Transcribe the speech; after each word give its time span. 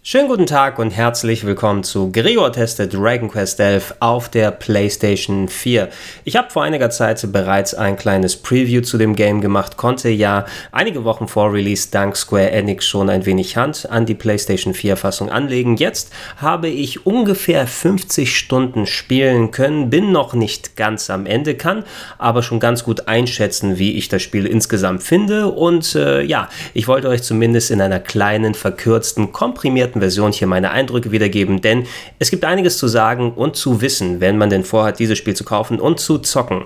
Schönen 0.00 0.28
guten 0.28 0.46
Tag 0.46 0.78
und 0.78 0.92
herzlich 0.92 1.44
willkommen 1.44 1.82
zu 1.82 2.12
Gregor 2.12 2.52
testet 2.52 2.94
Dragon 2.94 3.28
Quest 3.28 3.58
11 3.58 3.96
auf 3.98 4.28
der 4.28 4.52
PlayStation 4.52 5.48
4. 5.48 5.88
Ich 6.24 6.36
habe 6.36 6.50
vor 6.50 6.62
einiger 6.62 6.88
Zeit 6.88 7.20
bereits 7.32 7.74
ein 7.74 7.96
kleines 7.96 8.36
Preview 8.36 8.80
zu 8.80 8.96
dem 8.96 9.16
Game 9.16 9.40
gemacht, 9.40 9.76
konnte 9.76 10.08
ja 10.08 10.46
einige 10.70 11.02
Wochen 11.02 11.26
vor 11.26 11.52
Release 11.52 11.88
dank 11.90 12.16
Square 12.16 12.52
Enix 12.52 12.86
schon 12.86 13.10
ein 13.10 13.26
wenig 13.26 13.56
Hand 13.56 13.90
an 13.90 14.06
die 14.06 14.14
PlayStation 14.14 14.72
4 14.72 14.96
Fassung 14.96 15.30
anlegen. 15.30 15.76
Jetzt 15.76 16.12
habe 16.36 16.68
ich 16.68 17.04
ungefähr 17.04 17.66
50 17.66 18.34
Stunden 18.34 18.86
spielen 18.86 19.50
können, 19.50 19.90
bin 19.90 20.12
noch 20.12 20.32
nicht 20.32 20.76
ganz 20.76 21.10
am 21.10 21.26
Ende, 21.26 21.56
kann 21.56 21.84
aber 22.18 22.44
schon 22.44 22.60
ganz 22.60 22.84
gut 22.84 23.08
einschätzen, 23.08 23.78
wie 23.78 23.96
ich 23.96 24.08
das 24.08 24.22
Spiel 24.22 24.46
insgesamt 24.46 25.02
finde 25.02 25.48
und 25.48 25.96
äh, 25.96 26.22
ja, 26.22 26.48
ich 26.72 26.86
wollte 26.86 27.08
euch 27.08 27.24
zumindest 27.24 27.72
in 27.72 27.80
einer 27.80 28.00
kleinen, 28.00 28.54
verkürzten, 28.54 29.32
komprimierten 29.32 29.87
komprimierten 29.88 30.00
Version 30.00 30.32
hier 30.32 30.46
meine 30.46 30.70
Eindrücke 30.70 31.10
wiedergeben, 31.10 31.60
denn 31.60 31.86
es 32.18 32.30
gibt 32.30 32.44
einiges 32.44 32.78
zu 32.78 32.88
sagen 32.88 33.32
und 33.32 33.56
zu 33.56 33.80
wissen, 33.80 34.20
wenn 34.20 34.38
man 34.38 34.50
denn 34.50 34.64
vorhat, 34.64 34.98
dieses 34.98 35.18
Spiel 35.18 35.34
zu 35.34 35.44
kaufen 35.44 35.80
und 35.80 36.00
zu 36.00 36.18
zocken. 36.18 36.64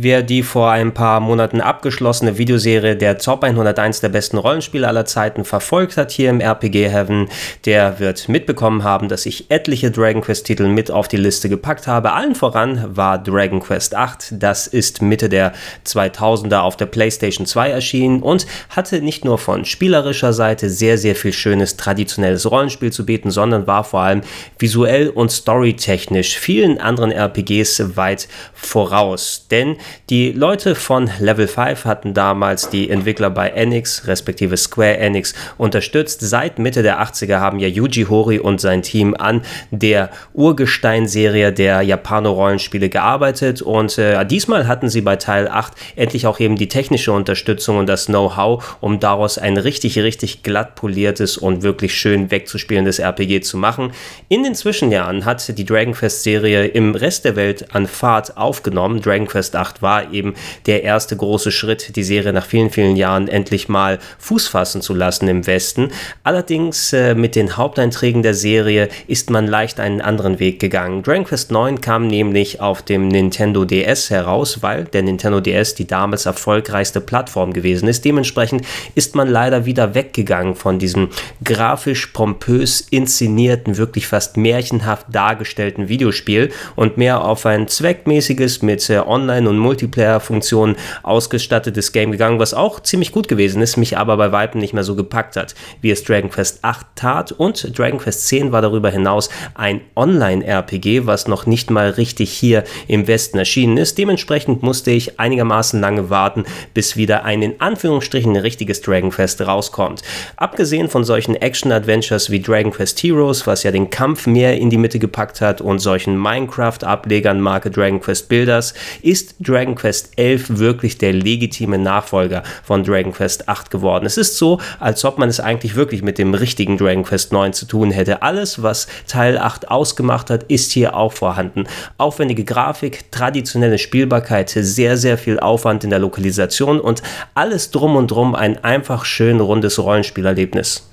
Wer 0.00 0.22
die 0.22 0.44
vor 0.44 0.70
ein 0.70 0.94
paar 0.94 1.18
Monaten 1.18 1.60
abgeschlossene 1.60 2.38
Videoserie 2.38 2.94
der 2.94 3.18
Top 3.18 3.42
101 3.42 4.00
der 4.00 4.10
besten 4.10 4.38
Rollenspiele 4.38 4.86
aller 4.86 5.06
Zeiten 5.06 5.44
verfolgt 5.44 5.96
hat 5.96 6.12
hier 6.12 6.30
im 6.30 6.40
RPG 6.40 6.88
Heaven, 6.88 7.28
der 7.64 7.98
wird 7.98 8.28
mitbekommen 8.28 8.84
haben, 8.84 9.08
dass 9.08 9.26
ich 9.26 9.50
etliche 9.50 9.90
Dragon 9.90 10.22
Quest 10.22 10.46
Titel 10.46 10.68
mit 10.68 10.92
auf 10.92 11.08
die 11.08 11.16
Liste 11.16 11.48
gepackt 11.48 11.88
habe. 11.88 12.12
Allen 12.12 12.36
voran 12.36 12.96
war 12.96 13.20
Dragon 13.20 13.58
Quest 13.58 13.96
8. 13.96 14.34
Das 14.38 14.68
ist 14.68 15.02
Mitte 15.02 15.28
der 15.28 15.52
2000er 15.84 16.60
auf 16.60 16.76
der 16.76 16.86
PlayStation 16.86 17.44
2 17.44 17.70
erschienen 17.70 18.22
und 18.22 18.46
hatte 18.70 19.02
nicht 19.02 19.24
nur 19.24 19.36
von 19.36 19.64
spielerischer 19.64 20.32
Seite 20.32 20.70
sehr, 20.70 20.96
sehr 20.96 21.16
viel 21.16 21.32
schönes 21.32 21.76
traditionelles 21.76 22.48
Rollenspiel 22.48 22.92
zu 22.92 23.04
bieten, 23.04 23.32
sondern 23.32 23.66
war 23.66 23.82
vor 23.82 24.02
allem 24.02 24.20
visuell 24.60 25.08
und 25.08 25.32
storytechnisch 25.32 26.38
vielen 26.38 26.78
anderen 26.78 27.10
RPGs 27.10 27.96
weit 27.96 28.28
voraus. 28.54 29.46
Denn 29.50 29.76
die 30.10 30.32
Leute 30.32 30.74
von 30.74 31.10
Level 31.18 31.46
5 31.46 31.84
hatten 31.84 32.14
damals 32.14 32.70
die 32.70 32.88
Entwickler 32.88 33.30
bei 33.30 33.50
Enix, 33.50 34.06
respektive 34.06 34.56
Square 34.56 34.96
Enix, 34.96 35.34
unterstützt. 35.58 36.20
Seit 36.20 36.58
Mitte 36.58 36.82
der 36.82 37.02
80er 37.02 37.40
haben 37.40 37.58
ja 37.58 37.68
Yuji 37.68 38.04
Horii 38.04 38.38
und 38.38 38.60
sein 38.60 38.82
Team 38.82 39.14
an 39.18 39.42
der 39.70 40.10
Urgestein-Serie 40.32 41.52
der 41.52 41.82
Japano-Rollenspiele 41.82 42.88
gearbeitet 42.88 43.60
und 43.60 43.98
äh, 43.98 44.24
diesmal 44.24 44.66
hatten 44.66 44.88
sie 44.88 45.02
bei 45.02 45.16
Teil 45.16 45.46
8 45.48 45.72
endlich 45.96 46.26
auch 46.26 46.40
eben 46.40 46.56
die 46.56 46.68
technische 46.68 47.12
Unterstützung 47.12 47.76
und 47.76 47.86
das 47.86 48.06
Know-how, 48.06 48.78
um 48.80 49.00
daraus 49.00 49.36
ein 49.36 49.56
richtig, 49.56 49.98
richtig 49.98 50.42
glatt 50.42 50.74
poliertes 50.74 51.36
und 51.36 51.62
wirklich 51.62 51.94
schön 51.94 52.30
wegzuspielendes 52.30 52.98
RPG 52.98 53.40
zu 53.40 53.58
machen. 53.58 53.92
In 54.28 54.42
den 54.42 54.54
Zwischenjahren 54.54 55.24
hat 55.24 55.58
die 55.58 55.64
Dragon 55.64 55.92
Quest-Serie 55.92 56.66
im 56.66 56.94
Rest 56.94 57.24
der 57.24 57.36
Welt 57.36 57.74
an 57.74 57.86
Fahrt 57.86 58.36
aufgenommen. 58.36 59.00
Dragon 59.00 59.26
Quest 59.26 59.54
8 59.54 59.67
war 59.82 60.12
eben 60.12 60.34
der 60.66 60.82
erste 60.82 61.16
große 61.16 61.52
Schritt, 61.52 61.96
die 61.96 62.02
Serie 62.02 62.32
nach 62.32 62.46
vielen, 62.46 62.70
vielen 62.70 62.96
Jahren 62.96 63.28
endlich 63.28 63.68
mal 63.68 63.98
Fuß 64.18 64.48
fassen 64.48 64.82
zu 64.82 64.94
lassen 64.94 65.28
im 65.28 65.46
Westen. 65.46 65.90
Allerdings 66.24 66.92
äh, 66.92 67.14
mit 67.14 67.36
den 67.36 67.56
Haupteinträgen 67.56 68.22
der 68.22 68.34
Serie 68.34 68.88
ist 69.06 69.30
man 69.30 69.46
leicht 69.46 69.80
einen 69.80 70.00
anderen 70.00 70.38
Weg 70.38 70.60
gegangen. 70.60 71.02
Dragon 71.02 71.24
Quest 71.24 71.50
9 71.50 71.80
kam 71.80 72.06
nämlich 72.06 72.60
auf 72.60 72.82
dem 72.82 73.08
Nintendo 73.08 73.64
DS 73.64 74.10
heraus, 74.10 74.62
weil 74.62 74.84
der 74.84 75.02
Nintendo 75.02 75.40
DS 75.40 75.74
die 75.74 75.86
damals 75.86 76.26
erfolgreichste 76.26 77.00
Plattform 77.00 77.52
gewesen 77.52 77.88
ist. 77.88 78.04
Dementsprechend 78.04 78.62
ist 78.94 79.14
man 79.14 79.28
leider 79.28 79.64
wieder 79.64 79.94
weggegangen 79.94 80.54
von 80.54 80.78
diesem 80.78 81.08
grafisch 81.44 82.06
pompös 82.08 82.80
inszenierten, 82.80 83.76
wirklich 83.76 84.06
fast 84.06 84.36
märchenhaft 84.36 85.06
dargestellten 85.12 85.88
Videospiel 85.88 86.50
und 86.76 86.96
mehr 86.96 87.24
auf 87.24 87.46
ein 87.46 87.68
zweckmäßiges 87.68 88.62
mit 88.62 88.88
äh, 88.90 88.98
Online- 88.98 89.48
und 89.48 89.57
Multiplayer-Funktionen 89.58 90.76
ausgestattetes 91.02 91.92
Game 91.92 92.12
gegangen, 92.12 92.38
was 92.38 92.54
auch 92.54 92.80
ziemlich 92.80 93.12
gut 93.12 93.28
gewesen 93.28 93.62
ist, 93.62 93.76
mich 93.76 93.96
aber 93.96 94.16
bei 94.16 94.32
Weitem 94.32 94.60
nicht 94.60 94.74
mehr 94.74 94.84
so 94.84 94.96
gepackt 94.96 95.36
hat, 95.36 95.54
wie 95.80 95.90
es 95.90 96.04
Dragon 96.04 96.30
Quest 96.30 96.60
8 96.62 96.86
tat. 96.94 97.32
Und 97.32 97.78
Dragon 97.78 97.98
Quest 97.98 98.26
10 98.28 98.52
war 98.52 98.62
darüber 98.62 98.90
hinaus 98.90 99.28
ein 99.54 99.80
Online-RPG, 99.96 101.06
was 101.06 101.28
noch 101.28 101.46
nicht 101.46 101.70
mal 101.70 101.90
richtig 101.90 102.30
hier 102.32 102.64
im 102.86 103.06
Westen 103.06 103.38
erschienen 103.38 103.76
ist. 103.76 103.98
Dementsprechend 103.98 104.62
musste 104.62 104.90
ich 104.90 105.18
einigermaßen 105.20 105.80
lange 105.80 106.10
warten, 106.10 106.44
bis 106.74 106.96
wieder 106.96 107.24
ein 107.24 107.42
in 107.42 107.60
Anführungsstrichen 107.60 108.36
richtiges 108.36 108.80
Dragon 108.80 109.10
Quest 109.10 109.40
rauskommt. 109.40 110.02
Abgesehen 110.36 110.88
von 110.88 111.04
solchen 111.04 111.34
Action-Adventures 111.34 112.30
wie 112.30 112.40
Dragon 112.40 112.72
Quest 112.72 113.02
Heroes, 113.02 113.46
was 113.46 113.62
ja 113.62 113.70
den 113.70 113.90
Kampf 113.90 114.26
mehr 114.26 114.56
in 114.56 114.70
die 114.70 114.76
Mitte 114.76 114.98
gepackt 114.98 115.40
hat, 115.40 115.60
und 115.60 115.78
solchen 115.78 116.16
Minecraft-Ablegern 116.16 117.40
Marke 117.40 117.70
Dragon 117.70 118.00
Quest 118.00 118.28
Builders, 118.28 118.74
ist 119.02 119.34
Dragon 119.48 119.74
Quest 119.74 120.10
11 120.16 120.58
wirklich 120.58 120.98
der 120.98 121.12
legitime 121.12 121.78
Nachfolger 121.78 122.42
von 122.62 122.84
Dragon 122.84 123.12
Quest 123.12 123.48
8 123.48 123.70
geworden. 123.70 124.04
Es 124.04 124.16
ist 124.16 124.36
so, 124.36 124.60
als 124.78 125.04
ob 125.04 125.18
man 125.18 125.28
es 125.28 125.40
eigentlich 125.40 125.74
wirklich 125.74 126.02
mit 126.02 126.18
dem 126.18 126.34
richtigen 126.34 126.76
Dragon 126.76 127.04
Quest 127.04 127.32
9 127.32 127.52
zu 127.52 127.66
tun 127.66 127.90
hätte. 127.90 128.22
Alles, 128.22 128.62
was 128.62 128.88
Teil 129.06 129.38
8 129.38 129.70
ausgemacht 129.70 130.30
hat, 130.30 130.44
ist 130.44 130.72
hier 130.72 130.94
auch 130.94 131.12
vorhanden. 131.12 131.64
Aufwendige 131.96 132.44
Grafik, 132.44 133.10
traditionelle 133.10 133.78
Spielbarkeit, 133.78 134.50
sehr, 134.50 134.96
sehr 134.96 135.16
viel 135.16 135.40
Aufwand 135.40 135.84
in 135.84 135.90
der 135.90 135.98
Lokalisation 135.98 136.80
und 136.80 137.02
alles 137.34 137.70
drum 137.70 137.96
und 137.96 138.10
drum 138.10 138.34
ein 138.34 138.62
einfach 138.62 139.04
schön 139.04 139.40
rundes 139.40 139.78
Rollenspielerlebnis. 139.78 140.87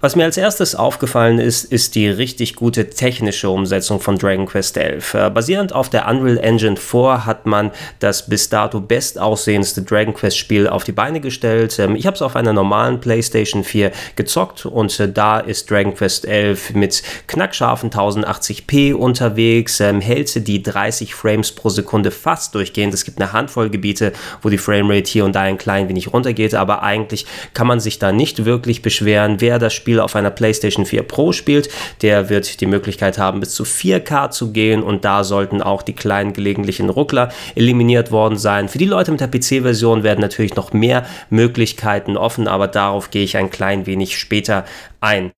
Was 0.00 0.14
mir 0.14 0.22
als 0.22 0.36
erstes 0.36 0.76
aufgefallen 0.76 1.40
ist, 1.40 1.64
ist 1.64 1.96
die 1.96 2.08
richtig 2.08 2.54
gute 2.54 2.88
technische 2.88 3.50
Umsetzung 3.50 3.98
von 3.98 4.16
Dragon 4.16 4.46
Quest 4.46 4.76
11. 4.76 5.14
Äh, 5.14 5.30
basierend 5.30 5.72
auf 5.72 5.90
der 5.90 6.06
Unreal 6.06 6.38
Engine 6.38 6.76
4 6.76 7.26
hat 7.26 7.46
man 7.46 7.72
das 7.98 8.28
bis 8.28 8.48
dato 8.48 8.80
bestaussehendste 8.80 9.82
Dragon 9.82 10.14
Quest 10.14 10.38
Spiel 10.38 10.68
auf 10.68 10.84
die 10.84 10.92
Beine 10.92 11.18
gestellt. 11.18 11.80
Ähm, 11.80 11.96
ich 11.96 12.06
habe 12.06 12.14
es 12.14 12.22
auf 12.22 12.36
einer 12.36 12.52
normalen 12.52 13.00
PlayStation 13.00 13.64
4 13.64 13.90
gezockt 14.14 14.66
und 14.66 15.00
äh, 15.00 15.10
da 15.10 15.40
ist 15.40 15.68
Dragon 15.68 15.92
Quest 15.96 16.26
11 16.26 16.74
mit 16.74 17.02
knackscharfen 17.26 17.90
1080p 17.90 18.94
unterwegs, 18.94 19.80
ähm, 19.80 20.00
hält 20.00 20.46
die 20.46 20.62
30 20.62 21.12
Frames 21.12 21.50
pro 21.50 21.70
Sekunde 21.70 22.12
fast 22.12 22.54
durchgehend. 22.54 22.94
Es 22.94 23.04
gibt 23.04 23.20
eine 23.20 23.32
Handvoll 23.32 23.68
Gebiete, 23.68 24.12
wo 24.42 24.48
die 24.48 24.58
Framerate 24.58 25.10
hier 25.10 25.24
und 25.24 25.34
da 25.34 25.40
ein 25.40 25.58
klein 25.58 25.88
wenig 25.88 26.12
runtergeht, 26.12 26.54
aber 26.54 26.84
eigentlich 26.84 27.26
kann 27.52 27.66
man 27.66 27.80
sich 27.80 27.98
da 27.98 28.12
nicht 28.12 28.44
wirklich 28.44 28.80
beschweren. 28.80 29.40
Wer 29.40 29.58
das 29.58 29.74
Spiel 29.88 30.00
auf 30.00 30.16
einer 30.16 30.30
PlayStation 30.30 30.84
4 30.84 31.02
Pro 31.02 31.32
spielt, 31.32 31.70
der 32.02 32.28
wird 32.28 32.60
die 32.60 32.66
Möglichkeit 32.66 33.16
haben, 33.16 33.40
bis 33.40 33.54
zu 33.54 33.62
4K 33.62 34.28
zu 34.30 34.52
gehen 34.52 34.82
und 34.82 35.06
da 35.06 35.24
sollten 35.24 35.62
auch 35.62 35.80
die 35.80 35.94
kleinen 35.94 36.34
gelegentlichen 36.34 36.90
Ruckler 36.90 37.30
eliminiert 37.54 38.10
worden 38.10 38.36
sein. 38.36 38.68
Für 38.68 38.76
die 38.76 38.84
Leute 38.84 39.12
mit 39.12 39.20
der 39.20 39.28
PC-Version 39.28 40.02
werden 40.02 40.20
natürlich 40.20 40.56
noch 40.56 40.74
mehr 40.74 41.06
Möglichkeiten 41.30 42.18
offen, 42.18 42.48
aber 42.48 42.68
darauf 42.68 43.10
gehe 43.10 43.24
ich 43.24 43.38
ein 43.38 43.48
klein 43.48 43.86
wenig 43.86 44.18
später 44.18 44.66
ein. 45.00 45.32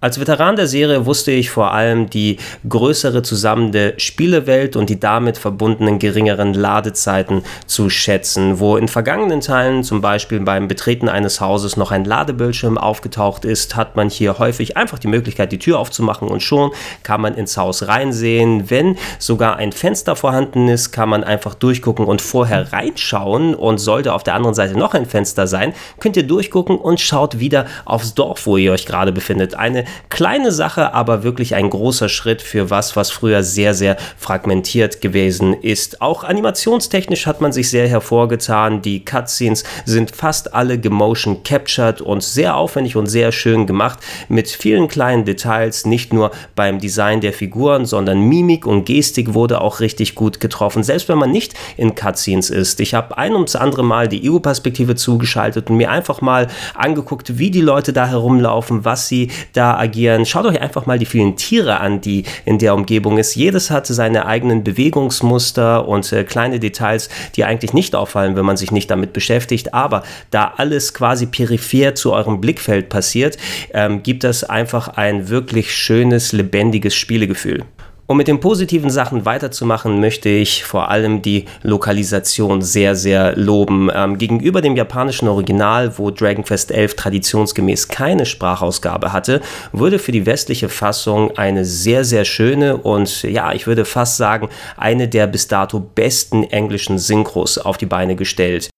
Als 0.00 0.20
Veteran 0.20 0.54
der 0.54 0.68
Serie 0.68 1.06
wusste 1.06 1.32
ich 1.32 1.50
vor 1.50 1.72
allem 1.72 2.08
die 2.08 2.36
größere 2.68 3.22
zusammenhängende 3.22 3.94
Spielewelt 3.96 4.76
und 4.76 4.88
die 4.90 5.00
damit 5.00 5.38
verbundenen 5.38 5.98
geringeren 5.98 6.54
Ladezeiten 6.54 7.42
zu 7.66 7.90
schätzen, 7.90 8.60
wo 8.60 8.76
in 8.76 8.86
vergangenen 8.86 9.40
Teilen 9.40 9.82
zum 9.82 10.00
Beispiel 10.00 10.38
beim 10.38 10.68
Betreten 10.68 11.08
eines 11.08 11.40
Hauses 11.40 11.76
noch 11.76 11.90
ein 11.90 12.04
Ladebildschirm 12.04 12.78
aufgetaucht 12.78 13.44
ist, 13.44 13.74
hat 13.74 13.96
man 13.96 14.08
hier 14.08 14.38
häufig 14.38 14.76
einfach 14.76 15.00
die 15.00 15.08
Möglichkeit, 15.08 15.50
die 15.50 15.58
Tür 15.58 15.80
aufzumachen 15.80 16.28
und 16.28 16.44
schon 16.44 16.70
kann 17.02 17.20
man 17.20 17.34
ins 17.34 17.56
Haus 17.56 17.88
reinsehen. 17.88 18.70
Wenn 18.70 18.96
sogar 19.18 19.56
ein 19.56 19.72
Fenster 19.72 20.14
vorhanden 20.14 20.68
ist, 20.68 20.92
kann 20.92 21.08
man 21.08 21.24
einfach 21.24 21.54
durchgucken 21.54 22.04
und 22.04 22.22
vorher 22.22 22.72
reinschauen 22.72 23.56
und 23.56 23.78
sollte 23.78 24.12
auf 24.12 24.22
der 24.22 24.34
anderen 24.34 24.54
Seite 24.54 24.78
noch 24.78 24.94
ein 24.94 25.06
Fenster 25.06 25.48
sein, 25.48 25.72
könnt 25.98 26.16
ihr 26.16 26.22
durchgucken 26.22 26.78
und 26.78 27.00
schaut 27.00 27.40
wieder 27.40 27.66
aufs 27.84 28.14
Dorf, 28.14 28.46
wo 28.46 28.56
ihr 28.56 28.70
euch 28.70 28.86
gerade 28.86 29.10
befindet. 29.10 29.56
Eine 29.56 29.87
kleine 30.08 30.52
Sache, 30.52 30.94
aber 30.94 31.22
wirklich 31.22 31.54
ein 31.54 31.70
großer 31.70 32.08
Schritt 32.08 32.42
für 32.42 32.70
was, 32.70 32.96
was 32.96 33.10
früher 33.10 33.42
sehr, 33.42 33.74
sehr 33.74 33.96
fragmentiert 34.16 35.00
gewesen 35.00 35.54
ist. 35.54 36.00
Auch 36.00 36.24
animationstechnisch 36.24 37.26
hat 37.26 37.40
man 37.40 37.52
sich 37.52 37.70
sehr 37.70 37.88
hervorgetan. 37.88 38.82
Die 38.82 39.04
Cutscenes 39.04 39.64
sind 39.84 40.14
fast 40.14 40.54
alle 40.54 40.78
gemotion 40.78 41.42
captured 41.42 42.00
und 42.00 42.22
sehr 42.22 42.56
aufwendig 42.56 42.96
und 42.96 43.06
sehr 43.06 43.32
schön 43.32 43.66
gemacht 43.66 43.98
mit 44.28 44.48
vielen 44.48 44.88
kleinen 44.88 45.24
Details, 45.24 45.86
nicht 45.86 46.12
nur 46.12 46.30
beim 46.54 46.78
Design 46.78 47.20
der 47.20 47.32
Figuren, 47.32 47.86
sondern 47.86 48.20
Mimik 48.20 48.66
und 48.66 48.84
Gestik 48.84 49.34
wurde 49.34 49.60
auch 49.60 49.80
richtig 49.80 50.14
gut 50.14 50.40
getroffen, 50.40 50.82
selbst 50.82 51.08
wenn 51.08 51.18
man 51.18 51.30
nicht 51.30 51.54
in 51.76 51.94
Cutscenes 51.94 52.50
ist. 52.50 52.80
Ich 52.80 52.94
habe 52.94 53.16
ein 53.18 53.34
ums 53.34 53.56
andere 53.56 53.84
Mal 53.84 54.08
die 54.08 54.30
EU-Perspektive 54.30 54.96
zugeschaltet 54.96 55.70
und 55.70 55.76
mir 55.76 55.90
einfach 55.90 56.20
mal 56.20 56.48
angeguckt, 56.74 57.38
wie 57.38 57.50
die 57.50 57.60
Leute 57.60 57.92
da 57.92 58.06
herumlaufen, 58.06 58.84
was 58.84 59.08
sie 59.08 59.30
da 59.52 59.74
agieren. 59.78 60.26
Schaut 60.26 60.46
euch 60.46 60.60
einfach 60.60 60.86
mal 60.86 60.98
die 60.98 61.06
vielen 61.06 61.36
Tiere 61.36 61.80
an, 61.80 62.00
die 62.00 62.24
in 62.44 62.58
der 62.58 62.74
Umgebung 62.74 63.18
ist. 63.18 63.34
Jedes 63.34 63.70
hat 63.70 63.86
seine 63.86 64.26
eigenen 64.26 64.64
Bewegungsmuster 64.64 65.86
und 65.86 66.12
äh, 66.12 66.24
kleine 66.24 66.60
Details, 66.60 67.08
die 67.36 67.44
eigentlich 67.44 67.72
nicht 67.72 67.94
auffallen, 67.94 68.36
wenn 68.36 68.44
man 68.44 68.56
sich 68.56 68.70
nicht 68.70 68.90
damit 68.90 69.12
beschäftigt. 69.12 69.74
Aber 69.74 70.02
da 70.30 70.54
alles 70.56 70.94
quasi 70.94 71.26
peripher 71.26 71.94
zu 71.94 72.12
eurem 72.12 72.40
Blickfeld 72.40 72.88
passiert, 72.88 73.36
ähm, 73.72 74.02
gibt 74.02 74.24
es 74.24 74.44
einfach 74.44 74.88
ein 74.88 75.28
wirklich 75.28 75.72
schönes, 75.74 76.32
lebendiges 76.32 76.94
Spielegefühl. 76.94 77.64
Um 78.10 78.16
mit 78.16 78.26
den 78.26 78.40
positiven 78.40 78.88
Sachen 78.88 79.26
weiterzumachen, 79.26 80.00
möchte 80.00 80.30
ich 80.30 80.64
vor 80.64 80.90
allem 80.90 81.20
die 81.20 81.44
Lokalisation 81.62 82.62
sehr, 82.62 82.96
sehr 82.96 83.36
loben. 83.36 83.90
Ähm, 83.94 84.16
gegenüber 84.16 84.62
dem 84.62 84.76
japanischen 84.76 85.28
Original, 85.28 85.98
wo 85.98 86.10
Dragon 86.10 86.42
Quest 86.42 86.70
11 86.70 86.94
traditionsgemäß 86.94 87.88
keine 87.88 88.24
Sprachausgabe 88.24 89.12
hatte, 89.12 89.42
wurde 89.72 89.98
für 89.98 90.12
die 90.12 90.24
westliche 90.24 90.70
Fassung 90.70 91.36
eine 91.36 91.66
sehr, 91.66 92.02
sehr 92.02 92.24
schöne 92.24 92.78
und 92.78 93.24
ja, 93.24 93.52
ich 93.52 93.66
würde 93.66 93.84
fast 93.84 94.16
sagen, 94.16 94.48
eine 94.78 95.06
der 95.06 95.26
bis 95.26 95.46
dato 95.46 95.78
besten 95.78 96.44
englischen 96.44 96.98
Synchros 96.98 97.58
auf 97.58 97.76
die 97.76 97.84
Beine 97.84 98.16
gestellt. 98.16 98.70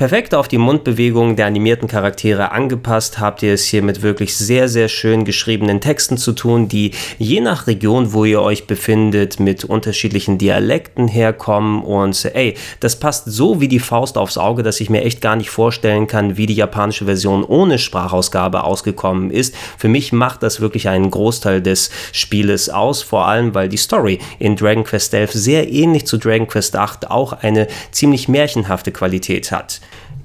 Perfekt 0.00 0.34
auf 0.34 0.48
die 0.48 0.56
Mundbewegungen 0.56 1.36
der 1.36 1.44
animierten 1.44 1.86
Charaktere 1.86 2.52
angepasst, 2.52 3.20
habt 3.20 3.42
ihr 3.42 3.52
es 3.52 3.66
hier 3.66 3.82
mit 3.82 4.00
wirklich 4.00 4.34
sehr, 4.34 4.66
sehr 4.66 4.88
schön 4.88 5.26
geschriebenen 5.26 5.82
Texten 5.82 6.16
zu 6.16 6.32
tun, 6.32 6.68
die 6.68 6.92
je 7.18 7.42
nach 7.42 7.66
Region, 7.66 8.14
wo 8.14 8.24
ihr 8.24 8.40
euch 8.40 8.66
befindet, 8.66 9.40
mit 9.40 9.62
unterschiedlichen 9.66 10.38
Dialekten 10.38 11.06
herkommen. 11.06 11.82
Und 11.82 12.24
ey, 12.32 12.54
das 12.80 12.98
passt 12.98 13.26
so 13.26 13.60
wie 13.60 13.68
die 13.68 13.78
Faust 13.78 14.16
aufs 14.16 14.38
Auge, 14.38 14.62
dass 14.62 14.80
ich 14.80 14.88
mir 14.88 15.02
echt 15.02 15.20
gar 15.20 15.36
nicht 15.36 15.50
vorstellen 15.50 16.06
kann, 16.06 16.38
wie 16.38 16.46
die 16.46 16.54
japanische 16.54 17.04
Version 17.04 17.44
ohne 17.44 17.78
Sprachausgabe 17.78 18.64
ausgekommen 18.64 19.30
ist. 19.30 19.54
Für 19.76 19.88
mich 19.88 20.14
macht 20.14 20.42
das 20.42 20.62
wirklich 20.62 20.88
einen 20.88 21.10
Großteil 21.10 21.60
des 21.60 21.90
Spieles 22.12 22.70
aus, 22.70 23.02
vor 23.02 23.26
allem 23.26 23.54
weil 23.54 23.68
die 23.68 23.76
Story 23.76 24.18
in 24.38 24.56
Dragon 24.56 24.84
Quest 24.84 25.12
11 25.12 25.32
sehr 25.32 25.70
ähnlich 25.70 26.06
zu 26.06 26.16
Dragon 26.16 26.46
Quest 26.46 26.74
8 26.74 27.10
auch 27.10 27.34
eine 27.34 27.66
ziemlich 27.90 28.28
märchenhafte 28.28 28.92
Qualität 28.92 29.52
hat. 29.52 29.82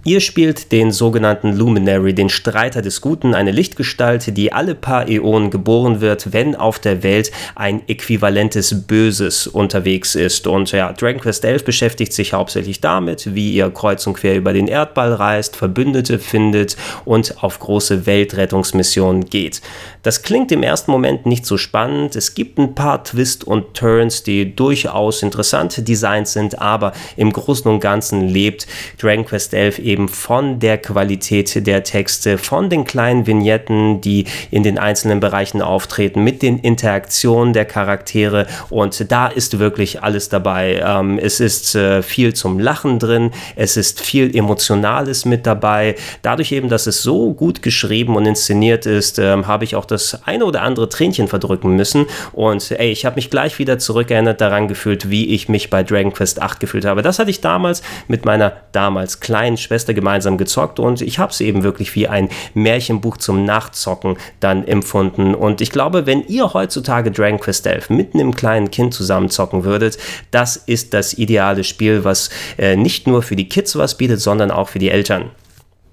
Ihr 0.07 0.19
spielt 0.19 0.71
den 0.71 0.91
sogenannten 0.91 1.53
Luminary, 1.53 2.13
den 2.13 2.29
Streiter 2.29 2.83
des 2.83 3.01
Guten, 3.01 3.33
eine 3.33 3.49
Lichtgestalt, 3.49 4.37
die 4.37 4.53
alle 4.53 4.75
paar 4.75 5.09
Äonen 5.09 5.49
geboren 5.49 5.99
wird, 5.99 6.31
wenn 6.31 6.55
auf 6.55 6.77
der 6.77 7.01
Welt 7.01 7.31
ein 7.55 7.81
äquivalentes 7.87 8.85
Böses 8.85 9.47
unterwegs 9.47 10.13
ist. 10.13 10.45
Und 10.45 10.71
ja, 10.73 10.93
Dragon 10.93 11.21
Quest 11.21 11.43
11 11.43 11.65
beschäftigt 11.65 12.13
sich 12.13 12.33
hauptsächlich 12.33 12.81
damit, 12.81 13.33
wie 13.33 13.55
ihr 13.55 13.71
kreuz 13.71 14.05
und 14.05 14.13
quer 14.13 14.35
über 14.35 14.53
den 14.53 14.67
Erdball 14.67 15.11
reist, 15.11 15.55
Verbündete 15.55 16.19
findet 16.19 16.77
und 17.03 17.43
auf 17.43 17.57
große 17.57 18.05
Weltrettungsmissionen 18.05 19.25
geht. 19.25 19.63
Das 20.03 20.21
klingt 20.21 20.51
im 20.51 20.61
ersten 20.61 20.91
Moment 20.91 21.25
nicht 21.25 21.47
so 21.47 21.57
spannend. 21.57 22.15
Es 22.15 22.35
gibt 22.35 22.59
ein 22.59 22.75
paar 22.75 23.03
Twists 23.03 23.43
und 23.43 23.73
Turns, 23.73 24.21
die 24.21 24.55
durchaus 24.55 25.23
interessante 25.23 25.81
Designs 25.81 26.33
sind, 26.33 26.61
aber 26.61 26.93
im 27.17 27.33
Großen 27.33 27.71
und 27.71 27.79
Ganzen 27.79 28.27
lebt 28.27 28.67
Dragon 28.99 29.25
Quest 29.25 29.55
11 29.55 29.79
eben 29.79 29.94
eben 29.95 30.09
von 30.09 30.59
der 30.59 30.77
Qualität 30.77 31.65
der 31.65 31.83
Texte, 31.83 32.37
von 32.37 32.69
den 32.69 32.83
kleinen 32.83 33.27
Vignetten, 33.27 34.01
die 34.01 34.25
in 34.51 34.61
den 34.61 34.77
einzelnen 34.77 35.21
Bereichen 35.21 35.61
auftreten, 35.61 36.21
mit 36.21 36.41
den 36.41 36.59
Interaktionen 36.59 37.53
der 37.53 37.63
Charaktere 37.63 38.45
und 38.69 39.09
da 39.09 39.27
ist 39.27 39.57
wirklich 39.57 40.03
alles 40.03 40.27
dabei. 40.27 40.83
Ähm, 40.85 41.17
es 41.17 41.39
ist 41.39 41.75
äh, 41.75 42.01
viel 42.01 42.33
zum 42.33 42.59
Lachen 42.59 42.99
drin, 42.99 43.31
es 43.55 43.77
ist 43.77 44.01
viel 44.01 44.35
Emotionales 44.35 45.23
mit 45.23 45.45
dabei. 45.45 45.95
Dadurch 46.23 46.51
eben, 46.51 46.67
dass 46.67 46.87
es 46.87 47.01
so 47.01 47.33
gut 47.33 47.61
geschrieben 47.61 48.17
und 48.17 48.25
inszeniert 48.25 48.85
ist, 48.85 49.17
ähm, 49.17 49.47
habe 49.47 49.63
ich 49.63 49.77
auch 49.77 49.85
das 49.85 50.25
eine 50.25 50.43
oder 50.43 50.61
andere 50.61 50.89
Tränchen 50.89 51.29
verdrücken 51.29 51.77
müssen 51.77 52.05
und 52.33 52.69
ey, 52.71 52.91
ich 52.91 53.05
habe 53.05 53.15
mich 53.15 53.29
gleich 53.29 53.59
wieder 53.59 53.79
zurückerinnert 53.79 54.41
daran 54.41 54.67
gefühlt, 54.67 55.09
wie 55.09 55.33
ich 55.33 55.47
mich 55.47 55.69
bei 55.69 55.83
Dragon 55.83 56.11
Quest 56.11 56.41
8 56.41 56.59
gefühlt 56.59 56.83
habe. 56.83 57.01
Das 57.01 57.17
hatte 57.17 57.29
ich 57.29 57.39
damals 57.39 57.81
mit 58.09 58.25
meiner 58.25 58.51
damals 58.73 59.21
kleinen 59.21 59.55
Schwester 59.57 59.84
Schwester 59.85 59.93
gemeinsam 59.93 60.37
gezockt 60.37 60.79
und 60.79 61.01
ich 61.01 61.19
habe 61.19 61.31
es 61.31 61.39
eben 61.41 61.63
wirklich 61.63 61.93
wie 61.95 62.07
ein 62.07 62.29
Märchenbuch 62.55 63.17
zum 63.17 63.45
Nachzocken 63.45 64.17
dann 64.39 64.67
empfunden. 64.67 65.35
Und 65.35 65.61
ich 65.61 65.69
glaube, 65.69 66.07
wenn 66.07 66.25
ihr 66.27 66.53
heutzutage 66.53 67.11
Dragon 67.11 67.39
Quest 67.39 67.67
11 67.67 67.91
mit 67.91 68.15
einem 68.15 68.35
kleinen 68.35 68.71
Kind 68.71 68.93
zusammen 68.93 69.29
zocken 69.29 69.63
würdet, 69.63 69.97
das 70.31 70.57
ist 70.57 70.93
das 70.93 71.13
ideale 71.13 71.63
Spiel, 71.63 72.03
was 72.03 72.29
äh, 72.57 72.75
nicht 72.75 73.05
nur 73.05 73.21
für 73.21 73.35
die 73.35 73.47
Kids 73.47 73.75
was 73.75 73.95
bietet, 73.97 74.21
sondern 74.21 74.49
auch 74.49 74.69
für 74.69 74.79
die 74.79 74.89
Eltern. 74.89 75.29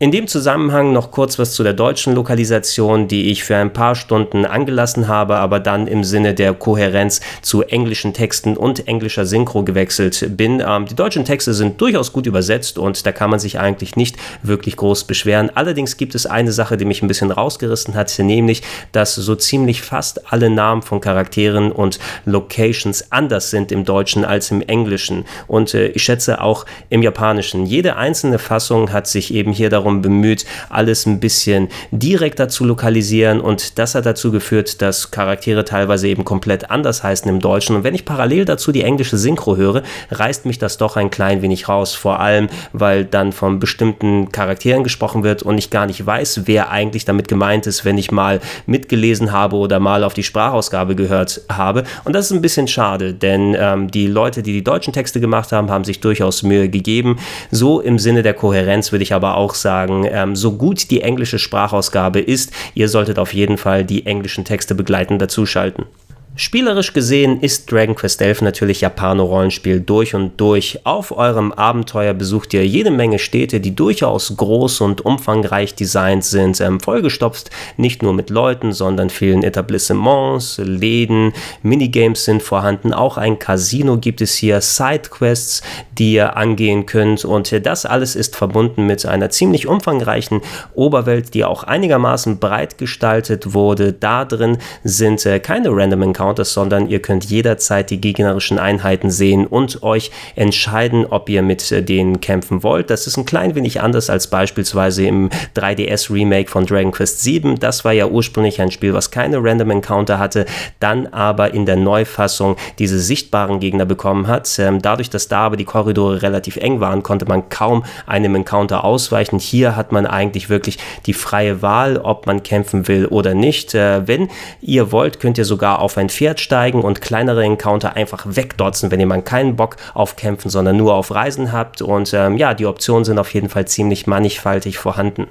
In 0.02 0.10
dem 0.10 0.26
Zusammenhang 0.26 0.92
noch 0.92 1.12
kurz 1.12 1.38
was 1.38 1.54
zu 1.54 1.62
der 1.62 1.74
deutschen 1.74 2.16
Lokalisation, 2.16 3.06
die 3.06 3.30
ich 3.30 3.44
für 3.44 3.54
ein 3.54 3.72
paar 3.72 3.94
Stunden 3.94 4.44
angelassen 4.44 5.06
habe, 5.06 5.36
aber 5.36 5.60
dann 5.60 5.86
im 5.86 6.02
Sinne 6.02 6.34
der 6.34 6.54
Kohärenz 6.54 7.20
zu 7.40 7.62
englischen 7.62 8.12
Texten 8.12 8.56
und 8.56 8.88
englischer 8.88 9.26
Synchro 9.26 9.62
gewechselt 9.62 10.36
bin. 10.36 10.60
Ähm, 10.60 10.86
die 10.86 10.96
deutschen 10.96 11.24
Texte 11.24 11.54
sind 11.54 11.80
durchaus 11.80 12.12
gut 12.12 12.26
übersetzt 12.26 12.78
und 12.78 13.06
da 13.06 13.12
kann 13.12 13.30
man 13.30 13.38
sich 13.38 13.60
eigentlich 13.60 13.94
nicht 13.94 14.16
wirklich 14.42 14.76
groß 14.76 15.04
beschweren. 15.04 15.50
Allerdings 15.54 15.96
gibt 15.96 16.16
es 16.16 16.26
eine 16.26 16.50
Sache, 16.50 16.76
die 16.76 16.84
mich 16.84 17.00
ein 17.02 17.06
bisschen 17.06 17.30
rausgerissen 17.30 17.94
hat, 17.94 18.12
nämlich, 18.18 18.62
dass 18.90 19.14
so 19.14 19.36
ziemlich 19.36 19.82
fast 19.82 20.32
alle 20.32 20.50
Namen 20.50 20.82
von 20.82 21.00
Charakteren 21.00 21.70
und 21.70 22.00
Locations 22.24 23.12
anders 23.12 23.50
sind 23.50 23.70
im 23.70 23.84
Deutschen 23.84 24.24
als 24.24 24.50
im 24.50 24.62
Englischen 24.62 25.26
und 25.46 25.74
äh, 25.74 25.86
ich 25.90 26.02
schätze 26.02 26.40
auch 26.40 26.66
im 26.90 27.04
Japanischen. 27.04 27.66
Jede 27.66 27.94
einzelne 27.94 28.40
Fassung 28.40 28.92
hat 28.92 29.06
sich 29.06 29.32
eben 29.32 29.52
hier 29.52 29.70
darum 29.70 29.91
darum 29.92 30.02
bemüht, 30.02 30.44
alles 30.70 31.06
ein 31.06 31.20
bisschen 31.20 31.68
direkter 31.90 32.48
zu 32.48 32.64
lokalisieren. 32.64 33.40
Und 33.40 33.78
das 33.78 33.94
hat 33.94 34.06
dazu 34.06 34.32
geführt, 34.32 34.80
dass 34.80 35.10
Charaktere 35.10 35.64
teilweise 35.64 36.08
eben 36.08 36.24
komplett 36.24 36.70
anders 36.70 37.02
heißen 37.02 37.28
im 37.28 37.40
Deutschen. 37.40 37.76
Und 37.76 37.84
wenn 37.84 37.94
ich 37.94 38.04
parallel 38.04 38.44
dazu 38.44 38.72
die 38.72 38.82
englische 38.82 39.18
Synchro 39.18 39.56
höre, 39.56 39.82
reißt 40.10 40.46
mich 40.46 40.58
das 40.58 40.78
doch 40.78 40.96
ein 40.96 41.10
klein 41.10 41.42
wenig 41.42 41.68
raus, 41.68 41.94
vor 41.94 42.20
allem 42.20 42.48
weil 42.72 43.04
dann 43.04 43.32
von 43.32 43.58
bestimmten 43.58 44.32
Charakteren 44.32 44.84
gesprochen 44.84 45.22
wird 45.22 45.42
und 45.42 45.58
ich 45.58 45.70
gar 45.70 45.86
nicht 45.86 46.04
weiß, 46.04 46.42
wer 46.46 46.70
eigentlich 46.70 47.04
damit 47.04 47.28
gemeint 47.28 47.66
ist, 47.66 47.84
wenn 47.84 47.98
ich 47.98 48.10
mal 48.10 48.40
mitgelesen 48.66 49.32
habe 49.32 49.56
oder 49.56 49.78
mal 49.78 50.04
auf 50.04 50.14
die 50.14 50.22
Sprachausgabe 50.22 50.94
gehört 50.94 51.42
habe. 51.50 51.84
Und 52.04 52.14
das 52.14 52.26
ist 52.26 52.32
ein 52.32 52.42
bisschen 52.42 52.68
schade, 52.68 53.12
denn 53.12 53.54
ähm, 53.58 53.90
die 53.90 54.06
Leute, 54.06 54.42
die 54.42 54.52
die 54.52 54.64
deutschen 54.64 54.92
Texte 54.92 55.20
gemacht 55.20 55.52
haben, 55.52 55.70
haben 55.70 55.84
sich 55.84 56.00
durchaus 56.00 56.42
Mühe 56.42 56.68
gegeben. 56.68 57.18
So 57.50 57.80
im 57.80 57.98
Sinne 57.98 58.22
der 58.22 58.34
Kohärenz 58.34 58.92
würde 58.92 59.02
ich 59.02 59.12
aber 59.12 59.36
auch 59.36 59.54
sagen, 59.54 59.71
sagen, 59.72 60.06
ähm, 60.10 60.36
so 60.36 60.52
gut 60.52 60.90
die 60.90 61.00
englische 61.00 61.38
Sprachausgabe 61.38 62.20
ist, 62.20 62.52
ihr 62.74 62.88
solltet 62.88 63.18
auf 63.18 63.32
jeden 63.32 63.56
Fall 63.56 63.84
die 63.84 64.04
englischen 64.04 64.44
Texte 64.44 64.74
begleitend 64.74 65.22
dazuschalten. 65.22 65.86
Spielerisch 66.34 66.94
gesehen 66.94 67.40
ist 67.40 67.70
Dragon 67.70 67.94
Quest 67.94 68.22
11 68.22 68.40
natürlich 68.40 68.80
Japano-Rollenspiel 68.80 69.80
durch 69.80 70.14
und 70.14 70.40
durch. 70.40 70.80
Auf 70.84 71.14
eurem 71.14 71.52
Abenteuer 71.52 72.14
besucht 72.14 72.54
ihr 72.54 72.66
jede 72.66 72.90
Menge 72.90 73.18
Städte, 73.18 73.60
die 73.60 73.76
durchaus 73.76 74.34
groß 74.34 74.80
und 74.80 75.04
umfangreich 75.04 75.74
designt 75.74 76.24
sind, 76.24 76.58
ähm, 76.62 76.80
vollgestopft 76.80 77.50
nicht 77.76 78.02
nur 78.02 78.14
mit 78.14 78.30
Leuten, 78.30 78.72
sondern 78.72 79.10
vielen 79.10 79.42
Etablissements, 79.42 80.56
Läden, 80.56 81.34
Minigames 81.62 82.24
sind 82.24 82.42
vorhanden, 82.42 82.94
auch 82.94 83.18
ein 83.18 83.38
Casino 83.38 83.98
gibt 83.98 84.22
es 84.22 84.34
hier, 84.34 84.62
Sidequests, 84.62 85.60
die 85.98 86.14
ihr 86.14 86.34
angehen 86.38 86.86
könnt 86.86 87.26
und 87.26 87.52
das 87.66 87.84
alles 87.84 88.16
ist 88.16 88.36
verbunden 88.36 88.86
mit 88.86 89.04
einer 89.04 89.28
ziemlich 89.28 89.66
umfangreichen 89.66 90.40
Oberwelt, 90.72 91.34
die 91.34 91.44
auch 91.44 91.62
einigermaßen 91.62 92.38
breit 92.38 92.78
gestaltet 92.78 93.52
wurde. 93.52 93.92
Da 93.92 94.24
drin 94.24 94.56
sind 94.82 95.26
äh, 95.26 95.38
keine 95.38 95.68
Random 95.70 96.00
Encounters 96.00 96.21
Encounters, 96.22 96.52
sondern 96.52 96.88
ihr 96.88 97.02
könnt 97.02 97.24
jederzeit 97.24 97.90
die 97.90 98.00
gegnerischen 98.00 98.58
Einheiten 98.58 99.10
sehen 99.10 99.46
und 99.46 99.82
euch 99.82 100.12
entscheiden, 100.36 101.04
ob 101.04 101.28
ihr 101.28 101.42
mit 101.42 101.72
äh, 101.72 101.82
denen 101.82 102.20
kämpfen 102.20 102.62
wollt. 102.62 102.90
Das 102.90 103.06
ist 103.06 103.16
ein 103.16 103.24
klein 103.24 103.54
wenig 103.56 103.80
anders 103.80 104.08
als 104.08 104.28
beispielsweise 104.28 105.04
im 105.04 105.30
3DS 105.56 106.12
Remake 106.12 106.48
von 106.48 106.64
Dragon 106.64 106.92
Quest 106.92 107.24
VII. 107.24 107.56
Das 107.56 107.84
war 107.84 107.92
ja 107.92 108.06
ursprünglich 108.06 108.60
ein 108.60 108.70
Spiel, 108.70 108.94
was 108.94 109.10
keine 109.10 109.42
Random 109.42 109.70
Encounter 109.70 110.18
hatte, 110.18 110.46
dann 110.78 111.08
aber 111.08 111.54
in 111.54 111.66
der 111.66 111.76
Neufassung 111.76 112.56
diese 112.78 113.00
sichtbaren 113.00 113.58
Gegner 113.58 113.84
bekommen 113.84 114.28
hat. 114.28 114.58
Ähm, 114.58 114.80
dadurch, 114.80 115.10
dass 115.10 115.26
da 115.26 115.40
aber 115.46 115.56
die 115.56 115.64
Korridore 115.64 116.22
relativ 116.22 116.56
eng 116.56 116.78
waren, 116.78 117.02
konnte 117.02 117.26
man 117.26 117.48
kaum 117.48 117.84
einem 118.06 118.36
Encounter 118.36 118.84
ausweichen. 118.84 119.40
Hier 119.40 119.74
hat 119.74 119.90
man 119.90 120.06
eigentlich 120.06 120.48
wirklich 120.48 120.78
die 121.06 121.14
freie 121.14 121.62
Wahl, 121.62 121.96
ob 121.96 122.26
man 122.26 122.44
kämpfen 122.44 122.86
will 122.86 123.06
oder 123.06 123.34
nicht. 123.34 123.74
Äh, 123.74 124.06
wenn 124.06 124.28
ihr 124.60 124.92
wollt, 124.92 125.18
könnt 125.18 125.38
ihr 125.38 125.44
sogar 125.44 125.80
auf 125.80 125.98
ein 125.98 126.11
Pferd 126.12 126.40
steigen 126.40 126.82
und 126.82 127.00
kleinere 127.00 127.44
Encounter 127.44 127.96
einfach 127.96 128.24
wegdotzen, 128.26 128.90
wenn 128.90 129.00
ihr 129.00 129.06
mal 129.06 129.22
keinen 129.22 129.56
Bock 129.56 129.76
auf 129.94 130.16
Kämpfen, 130.16 130.50
sondern 130.50 130.76
nur 130.76 130.94
auf 130.94 131.14
Reisen 131.14 131.52
habt. 131.52 131.82
Und 131.82 132.12
ähm, 132.14 132.36
ja, 132.36 132.54
die 132.54 132.66
Optionen 132.66 133.04
sind 133.04 133.18
auf 133.18 133.32
jeden 133.34 133.48
Fall 133.48 133.66
ziemlich 133.66 134.06
mannigfaltig 134.06 134.78
vorhanden. 134.78 135.28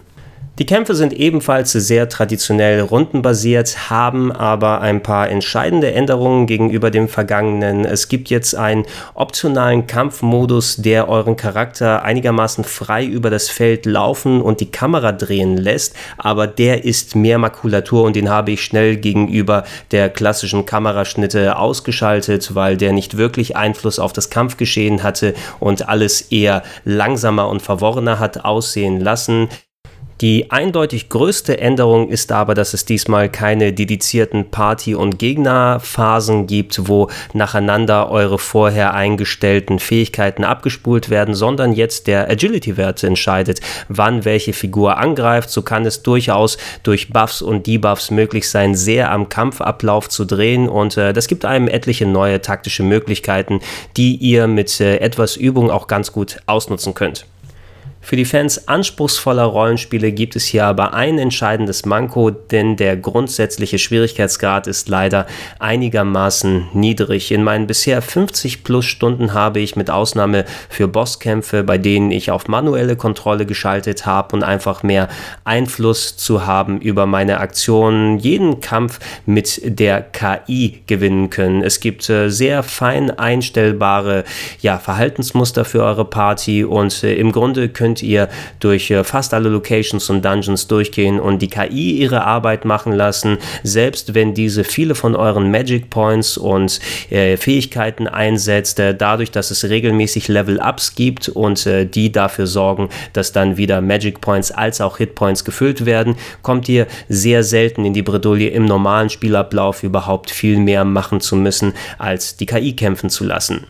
Die 0.62 0.68
Kämpfe 0.68 0.94
sind 0.94 1.14
ebenfalls 1.14 1.72
sehr 1.72 2.08
traditionell 2.08 2.82
rundenbasiert, 2.82 3.90
haben 3.90 4.32
aber 4.32 4.80
ein 4.80 5.02
paar 5.02 5.28
entscheidende 5.28 5.92
Änderungen 5.92 6.46
gegenüber 6.46 6.92
dem 6.92 7.08
vergangenen. 7.08 7.84
Es 7.84 8.10
gibt 8.10 8.30
jetzt 8.30 8.54
einen 8.54 8.86
optionalen 9.16 9.88
Kampfmodus, 9.88 10.76
der 10.76 11.10
euren 11.10 11.36
Charakter 11.36 12.04
einigermaßen 12.04 12.64
frei 12.64 13.04
über 13.06 13.32
das 13.32 13.50
Feld 13.50 13.88
laufen 13.88 14.40
und 14.40 14.60
die 14.60 14.70
Kamera 14.70 15.14
drehen 15.14 15.58
lässt, 15.58 15.96
aber 16.20 16.46
der 16.46 16.86
ist 16.86 17.16
mehr 17.16 17.40
Makulatur 17.40 18.04
und 18.04 18.16
den 18.16 18.30
habe 18.30 18.52
ich 18.52 18.64
schnell 18.64 18.98
gegenüber 18.98 19.64
der 19.90 20.12
klassischen 20.12 20.68
Kameraschnitte 20.68 21.58
ausgeschaltet, 21.58 22.54
weil 22.54 22.78
der 22.78 22.94
nicht 22.94 23.18
wirklich 23.18 23.56
Einfluss 23.56 23.98
auf 23.98 24.14
das 24.14 24.30
Kampfgeschehen 24.30 25.02
hatte 25.02 25.34
und 25.60 25.90
alles 25.90 26.22
eher 26.22 26.62
langsamer 26.86 27.50
und 27.50 27.64
verworrener 27.64 28.20
hat 28.20 28.46
aussehen 28.46 29.00
lassen. 29.00 29.50
Die 30.22 30.52
eindeutig 30.52 31.10
größte 31.10 31.58
Änderung 31.58 32.10
ist 32.10 32.32
aber, 32.32 32.54
dass 32.54 32.76
es 32.76 32.86
diesmal 32.86 33.28
keine 33.28 33.74
dedizierten 33.74 34.52
Party- 34.52 34.94
und 34.94 35.18
Gegnerphasen 35.18 36.46
gibt, 36.46 36.88
wo 36.88 37.10
nacheinander 37.34 38.12
eure 38.12 38.38
vorher 38.38 38.94
eingestellten 38.94 39.80
Fähigkeiten 39.80 40.44
abgespult 40.44 41.10
werden, 41.10 41.34
sondern 41.34 41.74
jetzt 41.74 42.06
der 42.06 42.30
Agility-Wert 42.30 43.04
entscheidet, 43.04 43.62
wann 43.90 44.24
welche 44.24 44.54
Figur 44.54 45.00
angreift. 45.00 45.50
So 45.50 45.64
kann 45.64 45.88
es 45.88 46.04
durchaus 46.04 46.60
durch 46.84 47.10
Buffs 47.10 47.42
und 47.42 47.66
Debuffs 47.66 48.12
möglich 48.12 48.48
sein, 48.48 48.76
sehr 48.76 49.12
am 49.12 49.28
Kampfablauf 49.28 50.08
zu 50.08 50.26
drehen 50.26 50.70
und 50.70 50.98
äh, 50.98 51.14
das 51.14 51.28
gibt 51.28 51.46
einem 51.46 51.68
etliche 51.68 52.06
neue 52.06 52.42
taktische 52.44 52.84
Möglichkeiten, 52.84 53.60
die 53.98 54.18
ihr 54.18 54.46
mit 54.46 54.80
äh, 54.82 54.98
etwas 54.98 55.36
Übung 55.36 55.72
auch 55.72 55.88
ganz 55.88 56.12
gut 56.12 56.38
ausnutzen 56.46 56.94
könnt. 56.94 57.26
Für 58.04 58.16
die 58.16 58.26
Fans 58.26 58.68
anspruchsvoller 58.68 59.44
Rollenspiele 59.44 60.12
gibt 60.12 60.36
es 60.36 60.46
hier 60.46 60.66
aber 60.66 60.96
ein 60.96 61.20
entscheidendes 61.20 61.86
Manko, 61.86 62.32
denn 62.32 62.76
der 62.76 62.98
grundsätzliche 62.98 63.78
Schwierigkeitsgrad 63.78 64.66
ist 64.66 64.90
leider 64.90 65.28
einigermaßen 65.60 66.70
niedrig. 66.74 67.32
In 67.32 67.44
meinen 67.44 67.68
bisher 67.68 68.02
50 68.02 68.64
plus 68.64 68.86
Stunden 68.86 69.34
habe 69.34 69.60
ich 69.60 69.76
mit 69.76 69.92
Ausnahme 69.92 70.46
für 70.68 70.88
Bosskämpfe, 70.88 71.64
bei 71.64 71.78
denen 71.78 72.10
ich 72.10 72.32
auf 72.32 72.48
manuelle 72.48 72.96
Kontrolle 72.96 73.46
geschaltet 73.46 74.06
habe 74.08 74.36
und 74.36 74.44
einfach 74.44 74.82
mehr 74.82 75.08
Einfluss 75.44 76.18
zu 76.18 76.46
haben 76.46 76.82
über 76.82 77.06
meine 77.06 77.40
Aktionen, 77.40 78.18
jeden 78.18 78.62
Kampf 78.62 79.00
mit 79.28 79.62
der 79.64 80.02
KI 80.02 80.82
gewinnen 80.88 81.30
können. 81.30 81.62
Es 81.62 81.80
gibt 81.80 82.10
äh, 82.10 82.30
sehr 82.30 82.64
fein 82.64 83.12
einstellbare 83.12 84.24
ja, 84.60 84.80
Verhaltensmuster 84.80 85.66
für 85.66 85.84
eure 85.84 86.06
Party 86.06 86.64
und 86.64 87.04
äh, 87.04 87.14
im 87.14 87.32
Grunde 87.32 87.70
könnt 87.70 87.91
könnt 87.92 88.04
ihr 88.04 88.30
durch 88.62 88.90
äh, 88.90 89.04
fast 89.04 89.34
alle 89.34 89.50
Locations 89.50 90.10
und 90.10 90.24
Dungeons 90.24 90.68
durchgehen 90.68 91.20
und 91.20 91.42
die 91.42 91.50
KI 91.50 91.92
ihre 91.92 92.24
Arbeit 92.24 92.64
machen 92.64 92.94
lassen, 92.94 93.38
selbst 93.64 94.14
wenn 94.14 94.34
diese 94.34 94.64
viele 94.64 94.96
von 94.96 95.14
euren 95.14 95.52
Magic 95.52 95.90
Points 95.90 96.38
und 96.38 96.80
äh, 97.10 97.36
Fähigkeiten 97.36 98.08
einsetzt, 98.08 98.80
äh, 98.80 98.96
dadurch, 98.96 99.30
dass 99.32 99.52
es 99.52 99.66
regelmäßig 99.66 100.30
Level-Ups 100.30 100.96
gibt 100.96 101.28
und 101.28 101.66
äh, 101.66 101.86
die 101.86 102.14
dafür 102.14 102.48
sorgen, 102.48 102.88
dass 103.12 103.34
dann 103.34 103.58
wieder 103.58 103.82
Magic 103.82 104.22
Points 104.22 104.52
als 104.52 104.80
auch 104.80 104.96
Hit 104.96 105.14
Points 105.16 105.44
gefüllt 105.44 105.86
werden, 105.86 106.16
kommt 106.44 106.70
ihr 106.70 106.88
sehr 107.10 107.44
selten 107.44 107.84
in 107.84 107.94
die 107.94 108.04
Bredouille 108.04 108.52
im 108.52 108.64
normalen 108.64 109.10
Spielablauf 109.10 109.84
überhaupt 109.84 110.32
viel 110.32 110.58
mehr 110.60 110.86
machen 110.86 111.20
zu 111.20 111.36
müssen, 111.36 111.74
als 111.98 112.38
die 112.38 112.46
KI 112.46 112.74
kämpfen 112.74 113.10
zu 113.10 113.26
lassen. 113.26 113.66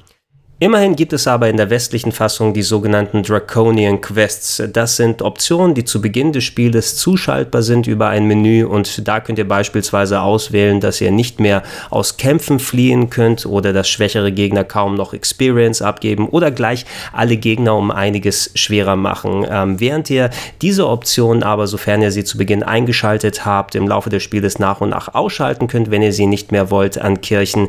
Immerhin 0.63 0.95
gibt 0.95 1.11
es 1.11 1.25
aber 1.25 1.49
in 1.49 1.57
der 1.57 1.71
westlichen 1.71 2.11
Fassung 2.11 2.53
die 2.53 2.61
sogenannten 2.61 3.23
Draconian 3.23 3.99
Quests. 3.99 4.61
Das 4.71 4.95
sind 4.95 5.23
Optionen, 5.23 5.73
die 5.73 5.85
zu 5.85 6.01
Beginn 6.01 6.33
des 6.33 6.43
Spieles 6.43 6.97
zuschaltbar 6.97 7.63
sind 7.63 7.87
über 7.87 8.09
ein 8.09 8.27
Menü 8.27 8.63
und 8.65 9.07
da 9.07 9.21
könnt 9.21 9.39
ihr 9.39 9.47
beispielsweise 9.47 10.21
auswählen, 10.21 10.79
dass 10.79 11.01
ihr 11.01 11.09
nicht 11.09 11.39
mehr 11.39 11.63
aus 11.89 12.17
Kämpfen 12.17 12.59
fliehen 12.59 13.09
könnt 13.09 13.47
oder 13.47 13.73
dass 13.73 13.89
schwächere 13.89 14.31
Gegner 14.31 14.63
kaum 14.63 14.93
noch 14.93 15.15
Experience 15.15 15.81
abgeben 15.81 16.29
oder 16.29 16.51
gleich 16.51 16.85
alle 17.11 17.37
Gegner 17.37 17.75
um 17.75 17.89
einiges 17.89 18.51
schwerer 18.53 18.95
machen. 18.95 19.43
Ähm, 19.49 19.79
während 19.79 20.11
ihr 20.11 20.29
diese 20.61 20.87
Option 20.87 21.41
aber, 21.41 21.65
sofern 21.65 22.03
ihr 22.03 22.11
sie 22.11 22.23
zu 22.23 22.37
Beginn 22.37 22.61
eingeschaltet 22.61 23.47
habt, 23.47 23.73
im 23.73 23.87
Laufe 23.87 24.11
des 24.11 24.21
Spieles 24.21 24.59
nach 24.59 24.79
und 24.79 24.89
nach 24.89 25.15
ausschalten 25.15 25.65
könnt, 25.65 25.89
wenn 25.89 26.03
ihr 26.03 26.13
sie 26.13 26.27
nicht 26.27 26.51
mehr 26.51 26.69
wollt 26.69 26.99
an 26.99 27.19
Kirchen, 27.21 27.67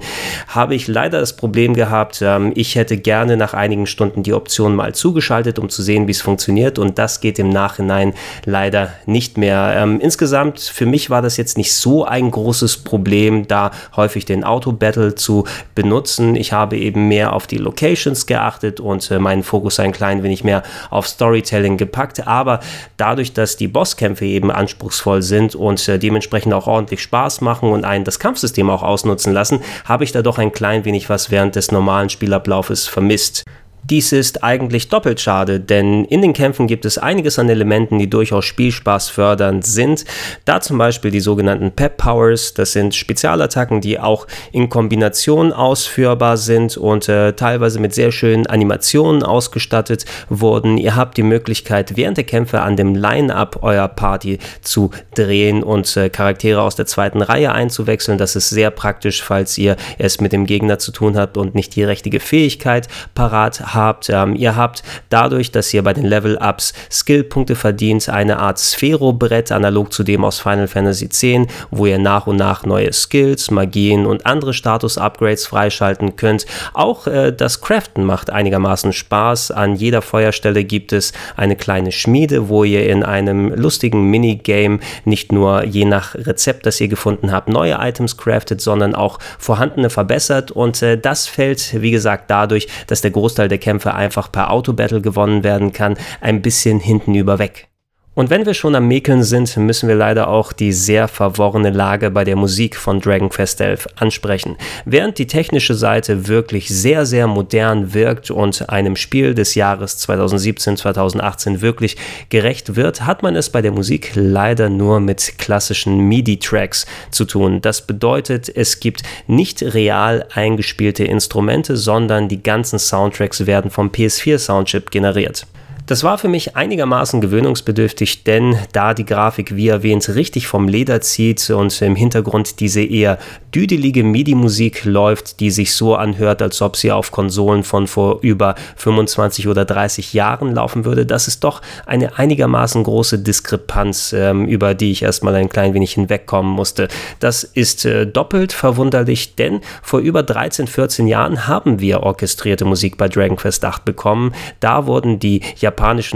habe 0.48 0.74
ich 0.74 0.88
leider 0.88 1.20
das 1.20 1.36
Problem 1.36 1.72
gehabt, 1.72 2.20
ähm, 2.20 2.52
ich 2.54 2.74
hätte 2.74 2.81
gerne 2.90 3.36
nach 3.36 3.54
einigen 3.54 3.86
Stunden 3.86 4.22
die 4.22 4.32
Option 4.32 4.74
mal 4.74 4.94
zugeschaltet, 4.94 5.58
um 5.58 5.68
zu 5.68 5.82
sehen, 5.82 6.06
wie 6.06 6.12
es 6.12 6.20
funktioniert. 6.20 6.78
Und 6.78 6.98
das 6.98 7.20
geht 7.20 7.38
im 7.38 7.48
Nachhinein 7.48 8.14
leider 8.44 8.92
nicht 9.06 9.38
mehr. 9.38 9.74
Ähm, 9.76 10.00
insgesamt, 10.00 10.60
für 10.60 10.86
mich 10.86 11.10
war 11.10 11.22
das 11.22 11.36
jetzt 11.36 11.56
nicht 11.56 11.74
so 11.74 12.04
ein 12.04 12.30
großes 12.30 12.78
Problem, 12.78 13.46
da 13.48 13.70
häufig 13.96 14.24
den 14.24 14.44
Auto-Battle 14.44 15.14
zu 15.14 15.44
benutzen. 15.74 16.36
Ich 16.36 16.52
habe 16.52 16.76
eben 16.76 17.08
mehr 17.08 17.32
auf 17.32 17.46
die 17.46 17.58
Locations 17.58 18.26
geachtet 18.26 18.80
und 18.80 19.10
äh, 19.10 19.18
meinen 19.18 19.42
Fokus 19.42 19.78
ein 19.80 19.92
klein 19.92 20.22
wenig 20.22 20.44
mehr 20.44 20.62
auf 20.90 21.06
Storytelling 21.06 21.76
gepackt. 21.76 22.26
Aber 22.26 22.60
dadurch, 22.96 23.32
dass 23.32 23.56
die 23.56 23.68
Bosskämpfe 23.68 24.24
eben 24.24 24.50
anspruchsvoll 24.50 25.22
sind 25.22 25.54
und 25.54 25.86
äh, 25.88 25.98
dementsprechend 25.98 26.54
auch 26.54 26.66
ordentlich 26.66 27.02
Spaß 27.02 27.40
machen 27.40 27.70
und 27.70 27.84
einen 27.84 28.04
das 28.04 28.18
Kampfsystem 28.18 28.70
auch 28.70 28.82
ausnutzen 28.82 29.32
lassen, 29.32 29.60
habe 29.84 30.04
ich 30.04 30.12
da 30.12 30.22
doch 30.22 30.38
ein 30.38 30.52
klein 30.52 30.84
wenig 30.84 31.08
was 31.08 31.30
während 31.30 31.54
des 31.54 31.70
normalen 31.70 32.08
Spielablaufes 32.08 32.71
Kampfes 32.72 32.88
vermisst. 32.88 33.44
Dies 33.84 34.12
ist 34.12 34.44
eigentlich 34.44 34.90
doppelt 34.90 35.20
schade, 35.20 35.58
denn 35.58 36.04
in 36.04 36.22
den 36.22 36.32
Kämpfen 36.32 36.68
gibt 36.68 36.84
es 36.84 36.98
einiges 36.98 37.40
an 37.40 37.48
Elementen, 37.48 37.98
die 37.98 38.08
durchaus 38.08 38.44
Spielspaß 38.44 39.08
fördernd 39.08 39.66
sind. 39.66 40.04
Da 40.44 40.60
zum 40.60 40.78
Beispiel 40.78 41.10
die 41.10 41.18
sogenannten 41.18 41.72
Pep 41.72 41.96
Powers, 41.96 42.54
das 42.54 42.72
sind 42.72 42.94
Spezialattacken, 42.94 43.80
die 43.80 43.98
auch 43.98 44.28
in 44.52 44.68
Kombination 44.68 45.52
ausführbar 45.52 46.36
sind 46.36 46.76
und 46.76 47.08
äh, 47.08 47.32
teilweise 47.32 47.80
mit 47.80 47.92
sehr 47.92 48.12
schönen 48.12 48.46
Animationen 48.46 49.24
ausgestattet 49.24 50.04
wurden. 50.28 50.78
Ihr 50.78 50.94
habt 50.94 51.16
die 51.16 51.24
Möglichkeit, 51.24 51.96
während 51.96 52.18
der 52.18 52.24
Kämpfe 52.24 52.60
an 52.60 52.76
dem 52.76 52.94
Line-Up 52.94 53.64
eurer 53.64 53.88
Party 53.88 54.38
zu 54.60 54.92
drehen 55.16 55.64
und 55.64 55.96
äh, 55.96 56.08
Charaktere 56.08 56.62
aus 56.62 56.76
der 56.76 56.86
zweiten 56.86 57.20
Reihe 57.20 57.50
einzuwechseln. 57.50 58.16
Das 58.16 58.36
ist 58.36 58.48
sehr 58.48 58.70
praktisch, 58.70 59.24
falls 59.24 59.58
ihr 59.58 59.76
es 59.98 60.20
mit 60.20 60.32
dem 60.32 60.46
Gegner 60.46 60.78
zu 60.78 60.92
tun 60.92 61.16
habt 61.16 61.36
und 61.36 61.56
nicht 61.56 61.74
die 61.74 61.82
richtige 61.82 62.20
Fähigkeit 62.20 62.86
parat 63.14 63.60
habt 63.60 63.71
habt. 63.74 64.10
Ähm, 64.10 64.34
ihr 64.34 64.56
habt 64.56 64.82
dadurch, 65.08 65.52
dass 65.52 65.72
ihr 65.72 65.82
bei 65.82 65.92
den 65.92 66.04
Level-Ups 66.04 66.72
Skillpunkte 66.90 67.54
verdient, 67.54 68.08
eine 68.08 68.38
Art 68.38 68.58
Sphero-Brett, 68.58 69.52
analog 69.52 69.92
zu 69.92 70.02
dem 70.02 70.24
aus 70.24 70.40
Final 70.40 70.68
Fantasy 70.68 71.06
X, 71.06 71.22
wo 71.70 71.86
ihr 71.86 71.98
nach 71.98 72.26
und 72.26 72.36
nach 72.36 72.64
neue 72.64 72.92
Skills, 72.92 73.50
Magien 73.50 74.06
und 74.06 74.26
andere 74.26 74.54
Status-Upgrades 74.54 75.46
freischalten 75.46 76.16
könnt. 76.16 76.46
Auch 76.74 77.06
äh, 77.06 77.32
das 77.32 77.60
Craften 77.60 78.04
macht 78.04 78.30
einigermaßen 78.30 78.92
Spaß. 78.92 79.50
An 79.50 79.76
jeder 79.76 80.02
Feuerstelle 80.02 80.64
gibt 80.64 80.92
es 80.92 81.12
eine 81.36 81.56
kleine 81.56 81.92
Schmiede, 81.92 82.48
wo 82.48 82.64
ihr 82.64 82.88
in 82.88 83.02
einem 83.02 83.52
lustigen 83.54 84.10
Minigame 84.10 84.80
nicht 85.04 85.32
nur 85.32 85.64
je 85.64 85.84
nach 85.84 86.14
Rezept, 86.14 86.66
das 86.66 86.80
ihr 86.80 86.88
gefunden 86.88 87.32
habt, 87.32 87.48
neue 87.48 87.78
Items 87.80 88.16
craftet, 88.16 88.60
sondern 88.60 88.94
auch 88.94 89.18
vorhandene 89.38 89.90
verbessert. 89.90 90.50
Und 90.50 90.82
äh, 90.82 90.98
das 90.98 91.26
fällt, 91.26 91.80
wie 91.80 91.90
gesagt, 91.90 92.30
dadurch, 92.30 92.68
dass 92.86 93.00
der 93.00 93.10
Großteil 93.10 93.48
der 93.48 93.58
Kämpfe 93.62 93.94
einfach 93.94 94.30
per 94.30 94.50
Auto-Battle 94.50 95.00
gewonnen 95.00 95.44
werden 95.44 95.72
kann, 95.72 95.96
ein 96.20 96.42
bisschen 96.42 96.80
hintenüber 96.80 97.38
weg. 97.38 97.71
Und 98.14 98.28
wenn 98.28 98.44
wir 98.44 98.52
schon 98.52 98.74
am 98.74 98.88
Mäkeln 98.88 99.22
sind, 99.22 99.56
müssen 99.56 99.88
wir 99.88 99.94
leider 99.94 100.28
auch 100.28 100.52
die 100.52 100.72
sehr 100.72 101.08
verworrene 101.08 101.70
Lage 101.70 102.10
bei 102.10 102.24
der 102.24 102.36
Musik 102.36 102.76
von 102.76 103.00
Dragon 103.00 103.30
Quest 103.30 103.58
11 103.62 103.88
ansprechen. 103.96 104.58
Während 104.84 105.16
die 105.16 105.26
technische 105.26 105.74
Seite 105.74 106.28
wirklich 106.28 106.68
sehr, 106.68 107.06
sehr 107.06 107.26
modern 107.26 107.94
wirkt 107.94 108.30
und 108.30 108.68
einem 108.68 108.96
Spiel 108.96 109.34
des 109.34 109.54
Jahres 109.54 109.96
2017, 109.96 110.76
2018 110.76 111.62
wirklich 111.62 111.96
gerecht 112.28 112.76
wird, 112.76 113.06
hat 113.06 113.22
man 113.22 113.34
es 113.34 113.48
bei 113.48 113.62
der 113.62 113.72
Musik 113.72 114.10
leider 114.14 114.68
nur 114.68 115.00
mit 115.00 115.38
klassischen 115.38 115.96
MIDI-Tracks 115.96 116.84
zu 117.10 117.24
tun. 117.24 117.62
Das 117.62 117.86
bedeutet, 117.86 118.54
es 118.54 118.78
gibt 118.78 119.04
nicht 119.26 119.62
real 119.62 120.26
eingespielte 120.34 121.04
Instrumente, 121.04 121.78
sondern 121.78 122.28
die 122.28 122.42
ganzen 122.42 122.78
Soundtracks 122.78 123.46
werden 123.46 123.70
vom 123.70 123.88
PS4 123.88 124.38
Soundchip 124.38 124.90
generiert. 124.90 125.46
Das 125.86 126.04
war 126.04 126.16
für 126.16 126.28
mich 126.28 126.54
einigermaßen 126.54 127.20
gewöhnungsbedürftig, 127.20 128.22
denn 128.22 128.56
da 128.72 128.94
die 128.94 129.04
Grafik, 129.04 129.56
wie 129.56 129.66
erwähnt, 129.66 130.08
richtig 130.14 130.46
vom 130.46 130.68
Leder 130.68 131.00
zieht 131.00 131.50
und 131.50 131.82
im 131.82 131.96
Hintergrund 131.96 132.60
diese 132.60 132.82
eher 132.82 133.18
düdelige 133.52 134.04
MIDI-Musik 134.04 134.84
läuft, 134.84 135.40
die 135.40 135.50
sich 135.50 135.74
so 135.74 135.96
anhört, 135.96 136.40
als 136.40 136.62
ob 136.62 136.76
sie 136.76 136.92
auf 136.92 137.10
Konsolen 137.10 137.64
von 137.64 137.88
vor 137.88 138.20
über 138.22 138.54
25 138.76 139.48
oder 139.48 139.64
30 139.64 140.12
Jahren 140.12 140.54
laufen 140.54 140.84
würde, 140.84 141.04
das 141.04 141.26
ist 141.26 141.42
doch 141.42 141.60
eine 141.84 142.16
einigermaßen 142.16 142.84
große 142.84 143.18
Diskrepanz, 143.18 144.14
ähm, 144.16 144.46
über 144.46 144.74
die 144.74 144.92
ich 144.92 145.02
erstmal 145.02 145.34
ein 145.34 145.48
klein 145.48 145.74
wenig 145.74 145.94
hinwegkommen 145.94 146.52
musste. 146.52 146.88
Das 147.18 147.42
ist 147.42 147.84
äh, 147.84 148.06
doppelt 148.06 148.52
verwunderlich, 148.52 149.34
denn 149.34 149.60
vor 149.82 149.98
über 149.98 150.22
13, 150.22 150.68
14 150.68 151.08
Jahren 151.08 151.48
haben 151.48 151.80
wir 151.80 152.04
orchestrierte 152.04 152.64
Musik 152.64 152.96
bei 152.96 153.08
Dragon 153.08 153.36
Quest 153.36 153.64
8 153.64 153.84
bekommen. 153.84 154.32
Da 154.60 154.86
wurden 154.86 155.18
die 155.18 155.42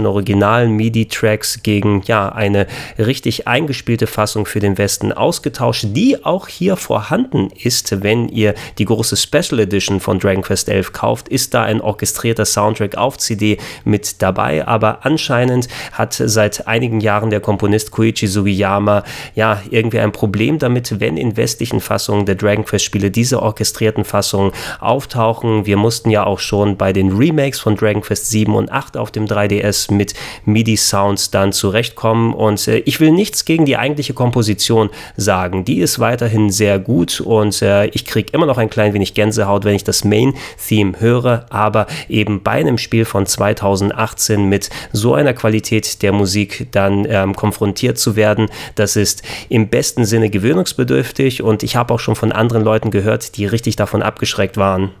originalen 0.05 0.71
MIDI-Tracks 0.75 1.63
gegen 1.63 2.01
ja 2.05 2.29
eine 2.29 2.67
richtig 2.97 3.47
eingespielte 3.47 4.07
Fassung 4.07 4.45
für 4.45 4.59
den 4.59 4.77
Westen 4.77 5.11
ausgetauscht, 5.11 5.85
die 5.89 6.23
auch 6.23 6.47
hier 6.47 6.75
vorhanden 6.75 7.49
ist, 7.61 8.03
wenn 8.03 8.29
ihr 8.29 8.53
die 8.77 8.85
große 8.85 9.17
Special 9.17 9.59
Edition 9.59 9.99
von 9.99 10.19
Dragon 10.19 10.43
Quest 10.43 10.69
11 10.69 10.93
kauft, 10.93 11.29
ist 11.29 11.53
da 11.53 11.63
ein 11.63 11.81
orchestrierter 11.81 12.45
Soundtrack 12.45 12.95
auf 12.95 13.17
CD 13.17 13.57
mit 13.83 14.21
dabei, 14.21 14.67
aber 14.67 15.05
anscheinend 15.05 15.67
hat 15.91 16.13
seit 16.13 16.67
einigen 16.67 16.99
Jahren 16.99 17.29
der 17.29 17.39
Komponist 17.39 17.91
Koichi 17.91 18.27
Sugiyama 18.27 19.03
ja 19.35 19.61
irgendwie 19.69 19.99
ein 19.99 20.11
Problem 20.11 20.59
damit, 20.59 20.99
wenn 20.99 21.17
in 21.17 21.37
westlichen 21.37 21.81
Fassungen 21.81 22.25
der 22.25 22.35
Dragon 22.35 22.65
Quest 22.65 22.85
Spiele 22.85 23.11
diese 23.11 23.41
orchestrierten 23.41 24.03
Fassungen 24.03 24.51
auftauchen. 24.79 25.65
Wir 25.65 25.77
mussten 25.77 26.09
ja 26.09 26.25
auch 26.25 26.39
schon 26.39 26.77
bei 26.77 26.93
den 26.93 27.15
Remakes 27.15 27.59
von 27.59 27.75
Dragon 27.75 28.01
Quest 28.01 28.29
7 28.29 28.55
und 28.55 28.71
8 28.71 28.97
auf 28.97 29.11
dem 29.11 29.25
3 29.25 29.46
3DS 29.47 29.93
mit 29.93 30.13
MIDI-Sounds 30.45 31.31
dann 31.31 31.51
zurechtkommen. 31.51 32.33
Und 32.33 32.67
äh, 32.67 32.79
ich 32.79 32.99
will 32.99 33.11
nichts 33.11 33.45
gegen 33.45 33.65
die 33.65 33.77
eigentliche 33.77 34.13
Komposition 34.13 34.89
sagen. 35.15 35.65
Die 35.65 35.79
ist 35.79 35.99
weiterhin 35.99 36.49
sehr 36.49 36.79
gut 36.79 37.21
und 37.21 37.61
äh, 37.61 37.87
ich 37.87 38.05
kriege 38.05 38.31
immer 38.33 38.45
noch 38.45 38.57
ein 38.57 38.69
klein 38.69 38.93
wenig 38.93 39.13
Gänsehaut, 39.13 39.65
wenn 39.65 39.75
ich 39.75 39.83
das 39.83 40.03
Main-Theme 40.03 40.99
höre. 40.99 41.45
Aber 41.49 41.87
eben 42.09 42.43
bei 42.43 42.51
einem 42.51 42.77
Spiel 42.77 43.05
von 43.05 43.25
2018 43.25 44.47
mit 44.47 44.69
so 44.91 45.13
einer 45.13 45.33
Qualität 45.33 46.01
der 46.01 46.11
Musik 46.11 46.67
dann 46.71 47.05
ähm, 47.09 47.35
konfrontiert 47.35 47.97
zu 47.97 48.15
werden, 48.15 48.49
das 48.75 48.95
ist 48.95 49.23
im 49.49 49.67
besten 49.69 50.05
Sinne 50.05 50.29
gewöhnungsbedürftig 50.29 51.41
und 51.41 51.63
ich 51.63 51.75
habe 51.75 51.93
auch 51.93 51.99
schon 51.99 52.15
von 52.15 52.31
anderen 52.31 52.63
Leuten 52.63 52.91
gehört, 52.91 53.37
die 53.37 53.45
richtig 53.45 53.75
davon 53.75 54.01
abgeschreckt 54.01 54.57
waren. 54.57 54.91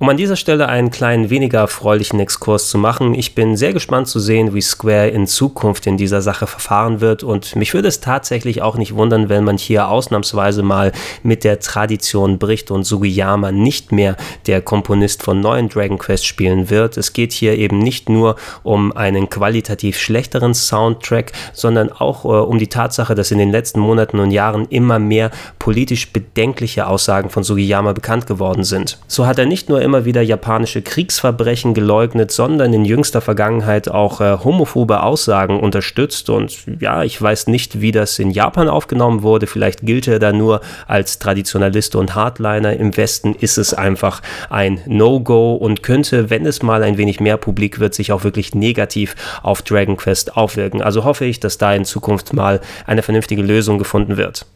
Um 0.00 0.08
an 0.08 0.16
dieser 0.16 0.34
Stelle 0.34 0.68
einen 0.68 0.90
kleinen 0.90 1.30
weniger 1.30 1.60
erfreulichen 1.60 2.18
Exkurs 2.18 2.68
zu 2.68 2.78
machen, 2.78 3.14
ich 3.14 3.36
bin 3.36 3.56
sehr 3.56 3.72
gespannt 3.72 4.08
zu 4.08 4.18
sehen, 4.18 4.52
wie 4.52 4.60
Square 4.60 5.08
in 5.08 5.28
Zukunft 5.28 5.86
in 5.86 5.96
dieser 5.96 6.20
Sache 6.20 6.48
verfahren 6.48 7.00
wird 7.00 7.22
und 7.22 7.54
mich 7.54 7.74
würde 7.74 7.86
es 7.86 8.00
tatsächlich 8.00 8.60
auch 8.60 8.76
nicht 8.76 8.96
wundern, 8.96 9.28
wenn 9.28 9.44
man 9.44 9.56
hier 9.56 9.88
ausnahmsweise 9.88 10.64
mal 10.64 10.90
mit 11.22 11.44
der 11.44 11.60
Tradition 11.60 12.38
bricht 12.38 12.72
und 12.72 12.82
Sugiyama 12.82 13.52
nicht 13.52 13.92
mehr 13.92 14.16
der 14.48 14.62
Komponist 14.62 15.22
von 15.22 15.40
neuen 15.40 15.68
Dragon 15.68 15.98
Quest 15.98 16.26
Spielen 16.26 16.70
wird. 16.70 16.96
Es 16.96 17.12
geht 17.12 17.32
hier 17.32 17.56
eben 17.56 17.78
nicht 17.78 18.08
nur 18.08 18.34
um 18.64 18.90
einen 18.96 19.30
qualitativ 19.30 19.98
schlechteren 19.98 20.54
Soundtrack, 20.54 21.30
sondern 21.52 21.92
auch 21.92 22.24
äh, 22.24 22.28
um 22.28 22.58
die 22.58 22.68
Tatsache, 22.68 23.14
dass 23.14 23.30
in 23.30 23.38
den 23.38 23.52
letzten 23.52 23.78
Monaten 23.78 24.18
und 24.18 24.32
Jahren 24.32 24.66
immer 24.70 24.98
mehr 24.98 25.30
politisch 25.60 26.12
bedenkliche 26.12 26.88
Aussagen 26.88 27.30
von 27.30 27.44
Sugiyama 27.44 27.92
bekannt 27.92 28.26
geworden 28.26 28.64
sind. 28.64 28.98
So 29.06 29.26
hat 29.26 29.38
er 29.38 29.46
nicht 29.46 29.68
nur 29.68 29.83
immer 29.84 30.04
wieder 30.04 30.22
japanische 30.22 30.82
Kriegsverbrechen 30.82 31.74
geleugnet, 31.74 32.32
sondern 32.32 32.72
in 32.72 32.84
jüngster 32.84 33.20
Vergangenheit 33.20 33.88
auch 33.88 34.20
äh, 34.20 34.38
homophobe 34.42 35.02
Aussagen 35.02 35.60
unterstützt. 35.60 36.30
Und 36.30 36.56
ja, 36.80 37.04
ich 37.04 37.20
weiß 37.20 37.46
nicht, 37.46 37.80
wie 37.80 37.92
das 37.92 38.18
in 38.18 38.30
Japan 38.30 38.68
aufgenommen 38.68 39.22
wurde. 39.22 39.46
Vielleicht 39.46 39.82
gilt 39.82 40.08
er 40.08 40.18
da 40.18 40.32
nur 40.32 40.60
als 40.88 41.18
Traditionalist 41.18 41.94
und 41.94 42.14
Hardliner. 42.14 42.74
Im 42.74 42.96
Westen 42.96 43.34
ist 43.34 43.58
es 43.58 43.74
einfach 43.74 44.22
ein 44.50 44.80
No-Go 44.86 45.54
und 45.54 45.82
könnte, 45.82 46.30
wenn 46.30 46.46
es 46.46 46.62
mal 46.62 46.82
ein 46.82 46.98
wenig 46.98 47.20
mehr 47.20 47.36
publik 47.36 47.78
wird, 47.78 47.94
sich 47.94 48.10
auch 48.10 48.24
wirklich 48.24 48.54
negativ 48.54 49.14
auf 49.42 49.62
Dragon 49.62 49.96
Quest 49.96 50.36
aufwirken. 50.36 50.82
Also 50.82 51.04
hoffe 51.04 51.26
ich, 51.26 51.38
dass 51.38 51.58
da 51.58 51.74
in 51.74 51.84
Zukunft 51.84 52.32
mal 52.32 52.60
eine 52.86 53.02
vernünftige 53.02 53.42
Lösung 53.42 53.78
gefunden 53.78 54.16
wird. 54.16 54.46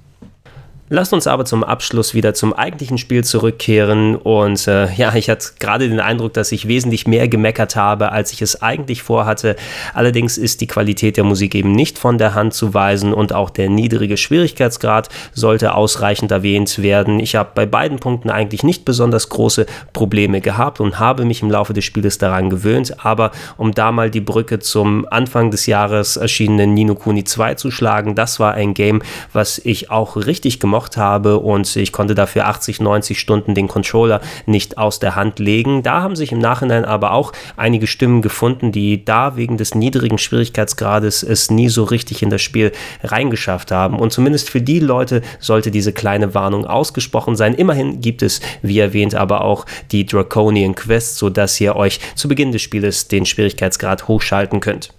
Lasst 0.90 1.12
uns 1.12 1.26
aber 1.26 1.44
zum 1.44 1.64
Abschluss 1.64 2.14
wieder 2.14 2.32
zum 2.32 2.54
eigentlichen 2.54 2.96
Spiel 2.96 3.22
zurückkehren. 3.22 4.16
Und 4.16 4.66
äh, 4.66 4.90
ja, 4.94 5.14
ich 5.14 5.28
hatte 5.28 5.48
gerade 5.58 5.86
den 5.86 6.00
Eindruck, 6.00 6.32
dass 6.32 6.50
ich 6.50 6.66
wesentlich 6.66 7.06
mehr 7.06 7.28
gemeckert 7.28 7.76
habe, 7.76 8.10
als 8.12 8.32
ich 8.32 8.40
es 8.40 8.62
eigentlich 8.62 9.02
vorhatte. 9.02 9.56
Allerdings 9.92 10.38
ist 10.38 10.62
die 10.62 10.66
Qualität 10.66 11.18
der 11.18 11.24
Musik 11.24 11.54
eben 11.54 11.72
nicht 11.72 11.98
von 11.98 12.16
der 12.16 12.34
Hand 12.34 12.54
zu 12.54 12.72
weisen 12.72 13.12
und 13.12 13.34
auch 13.34 13.50
der 13.50 13.68
niedrige 13.68 14.16
Schwierigkeitsgrad 14.16 15.10
sollte 15.34 15.74
ausreichend 15.74 16.30
erwähnt 16.30 16.82
werden. 16.82 17.20
Ich 17.20 17.34
habe 17.34 17.50
bei 17.54 17.66
beiden 17.66 17.98
Punkten 17.98 18.30
eigentlich 18.30 18.62
nicht 18.62 18.86
besonders 18.86 19.28
große 19.28 19.66
Probleme 19.92 20.40
gehabt 20.40 20.80
und 20.80 20.98
habe 20.98 21.26
mich 21.26 21.42
im 21.42 21.50
Laufe 21.50 21.74
des 21.74 21.84
Spieles 21.84 22.16
daran 22.16 22.48
gewöhnt. 22.48 23.04
Aber 23.04 23.32
um 23.58 23.72
da 23.72 23.92
mal 23.92 24.10
die 24.10 24.22
Brücke 24.22 24.58
zum 24.58 25.06
Anfang 25.10 25.50
des 25.50 25.66
Jahres 25.66 26.16
erschienenen 26.16 26.72
Nino 26.72 26.94
Kuni 26.94 27.24
2 27.24 27.54
zu 27.54 27.70
schlagen, 27.70 28.14
das 28.14 28.40
war 28.40 28.54
ein 28.54 28.72
Game, 28.72 29.02
was 29.34 29.58
ich 29.58 29.90
auch 29.90 30.16
richtig 30.16 30.60
gemacht 30.60 30.77
gemocht 30.78 30.96
habe 30.96 31.38
und 31.38 31.74
ich 31.74 31.92
konnte 31.92 32.14
dafür 32.14 32.46
80, 32.46 32.80
90 32.80 33.18
Stunden 33.18 33.54
den 33.54 33.66
Controller 33.66 34.20
nicht 34.46 34.78
aus 34.78 35.00
der 35.00 35.16
Hand 35.16 35.40
legen. 35.40 35.82
Da 35.82 36.02
haben 36.02 36.14
sich 36.14 36.30
im 36.30 36.38
Nachhinein 36.38 36.84
aber 36.84 37.12
auch 37.12 37.32
einige 37.56 37.88
Stimmen 37.88 38.22
gefunden, 38.22 38.70
die 38.70 39.04
da 39.04 39.36
wegen 39.36 39.56
des 39.56 39.74
niedrigen 39.74 40.18
Schwierigkeitsgrades 40.18 41.24
es 41.24 41.50
nie 41.50 41.68
so 41.68 41.82
richtig 41.82 42.22
in 42.22 42.30
das 42.30 42.42
Spiel 42.42 42.70
reingeschafft 43.02 43.72
haben. 43.72 43.98
Und 43.98 44.12
zumindest 44.12 44.50
für 44.50 44.60
die 44.60 44.78
Leute 44.78 45.22
sollte 45.40 45.72
diese 45.72 45.92
kleine 45.92 46.34
Warnung 46.34 46.64
ausgesprochen 46.64 47.34
sein. 47.34 47.54
Immerhin 47.54 48.00
gibt 48.00 48.22
es, 48.22 48.40
wie 48.62 48.78
erwähnt, 48.78 49.16
aber 49.16 49.40
auch 49.42 49.66
die 49.90 50.06
Draconian 50.06 50.76
Quest, 50.76 51.16
sodass 51.16 51.60
ihr 51.60 51.74
euch 51.74 51.98
zu 52.14 52.28
Beginn 52.28 52.52
des 52.52 52.62
Spieles 52.62 53.08
den 53.08 53.26
Schwierigkeitsgrad 53.26 54.06
hochschalten 54.06 54.60
könnt. 54.60 54.90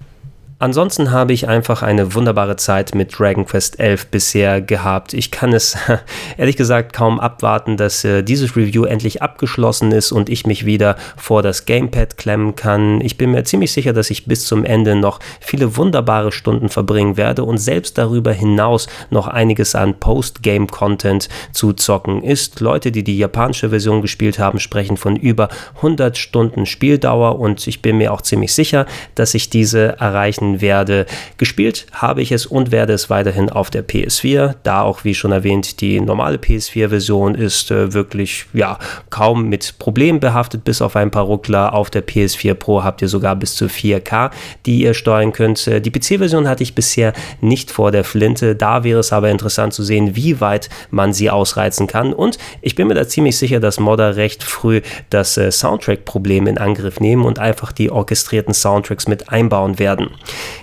Ansonsten 0.61 1.11
habe 1.11 1.31
ich 1.31 1.47
einfach 1.47 1.83
eine 1.83 2.13
wunderbare 2.15 2.57
Zeit 2.57 2.93
mit 2.93 3.17
Dragon 3.17 3.45
Quest 3.45 3.79
11 3.79 4.07
bisher 4.07 4.59
gehabt. 4.59 5.13
Ich 5.13 5.31
kann 5.31 5.53
es 5.53 5.77
ehrlich 6.37 6.57
gesagt 6.57 6.91
kaum 6.91 7.17
abwarten, 7.21 7.77
dass 7.77 8.03
äh, 8.03 8.23
dieses 8.23 8.57
Review 8.57 8.83
endlich 8.83 9.21
abgeschlossen 9.21 9.93
ist 9.93 10.11
und 10.11 10.27
ich 10.27 10.45
mich 10.45 10.65
wieder 10.65 10.97
vor 11.15 11.43
das 11.43 11.63
Gamepad 11.63 12.17
klemmen 12.17 12.57
kann. 12.57 12.99
Ich 12.99 13.15
bin 13.15 13.31
mir 13.31 13.45
ziemlich 13.45 13.71
sicher, 13.71 13.93
dass 13.93 14.09
ich 14.09 14.25
bis 14.25 14.47
zum 14.47 14.65
Ende 14.65 14.97
noch 14.97 15.21
viele 15.39 15.77
wunderbare 15.77 16.33
Stunden 16.33 16.67
verbringen 16.67 17.15
werde 17.15 17.45
und 17.45 17.57
selbst 17.57 17.97
darüber 17.97 18.33
hinaus 18.33 18.87
noch 19.11 19.27
einiges 19.27 19.75
an 19.75 19.97
Post-Game-Content 19.97 21.29
zu 21.53 21.71
zocken 21.71 22.21
ist. 22.21 22.59
Leute, 22.59 22.91
die 22.91 23.05
die 23.05 23.17
japanische 23.17 23.69
Version 23.69 24.01
gespielt 24.01 24.39
haben, 24.39 24.59
sprechen 24.59 24.97
von 24.97 25.15
über 25.15 25.47
100 25.77 26.17
Stunden 26.17 26.65
Spieldauer 26.65 27.39
und 27.39 27.65
ich 27.65 27.81
bin 27.81 27.97
mir 27.97 28.11
auch 28.11 28.23
ziemlich 28.23 28.53
sicher, 28.53 28.87
dass 29.15 29.33
ich 29.35 29.49
diese 29.49 29.97
erreichen 29.99 30.48
werde. 30.61 31.05
Gespielt 31.37 31.87
habe 31.93 32.21
ich 32.21 32.31
es 32.31 32.45
und 32.45 32.71
werde 32.71 32.93
es 32.93 33.09
weiterhin 33.09 33.49
auf 33.49 33.69
der 33.69 33.87
PS4, 33.87 34.55
da 34.63 34.81
auch 34.81 35.03
wie 35.03 35.13
schon 35.13 35.31
erwähnt 35.31 35.81
die 35.81 35.99
normale 35.99 36.37
PS4-Version 36.37 37.35
ist 37.35 37.71
äh, 37.71 37.93
wirklich 37.93 38.45
ja 38.53 38.77
kaum 39.09 39.49
mit 39.49 39.79
Problemen 39.79 40.19
behaftet, 40.19 40.63
bis 40.63 40.81
auf 40.81 40.95
ein 40.95 41.11
paar 41.11 41.23
Ruckler. 41.23 41.73
Auf 41.73 41.89
der 41.89 42.05
PS4 42.05 42.53
Pro 42.55 42.83
habt 42.83 43.01
ihr 43.01 43.07
sogar 43.07 43.35
bis 43.35 43.55
zu 43.55 43.65
4K, 43.65 44.31
die 44.65 44.81
ihr 44.81 44.93
steuern 44.93 45.31
könnt. 45.31 45.67
Äh, 45.67 45.81
die 45.81 45.91
PC-Version 45.91 46.47
hatte 46.47 46.63
ich 46.63 46.75
bisher 46.75 47.13
nicht 47.41 47.71
vor 47.71 47.91
der 47.91 48.03
Flinte. 48.03 48.55
Da 48.55 48.83
wäre 48.83 48.99
es 48.99 49.13
aber 49.13 49.29
interessant 49.29 49.73
zu 49.73 49.83
sehen, 49.83 50.15
wie 50.15 50.41
weit 50.41 50.69
man 50.91 51.13
sie 51.13 51.29
ausreizen 51.29 51.87
kann. 51.87 52.13
Und 52.13 52.37
ich 52.61 52.75
bin 52.75 52.87
mir 52.87 52.95
da 52.95 53.07
ziemlich 53.07 53.37
sicher, 53.37 53.59
dass 53.59 53.79
Modder 53.79 54.15
recht 54.15 54.43
früh 54.43 54.81
das 55.09 55.37
äh, 55.37 55.51
Soundtrack-Problem 55.51 56.47
in 56.47 56.57
Angriff 56.57 56.99
nehmen 56.99 57.25
und 57.25 57.39
einfach 57.39 57.71
die 57.71 57.91
orchestrierten 57.91 58.53
Soundtracks 58.53 59.07
mit 59.07 59.29
einbauen 59.29 59.79
werden. 59.79 60.09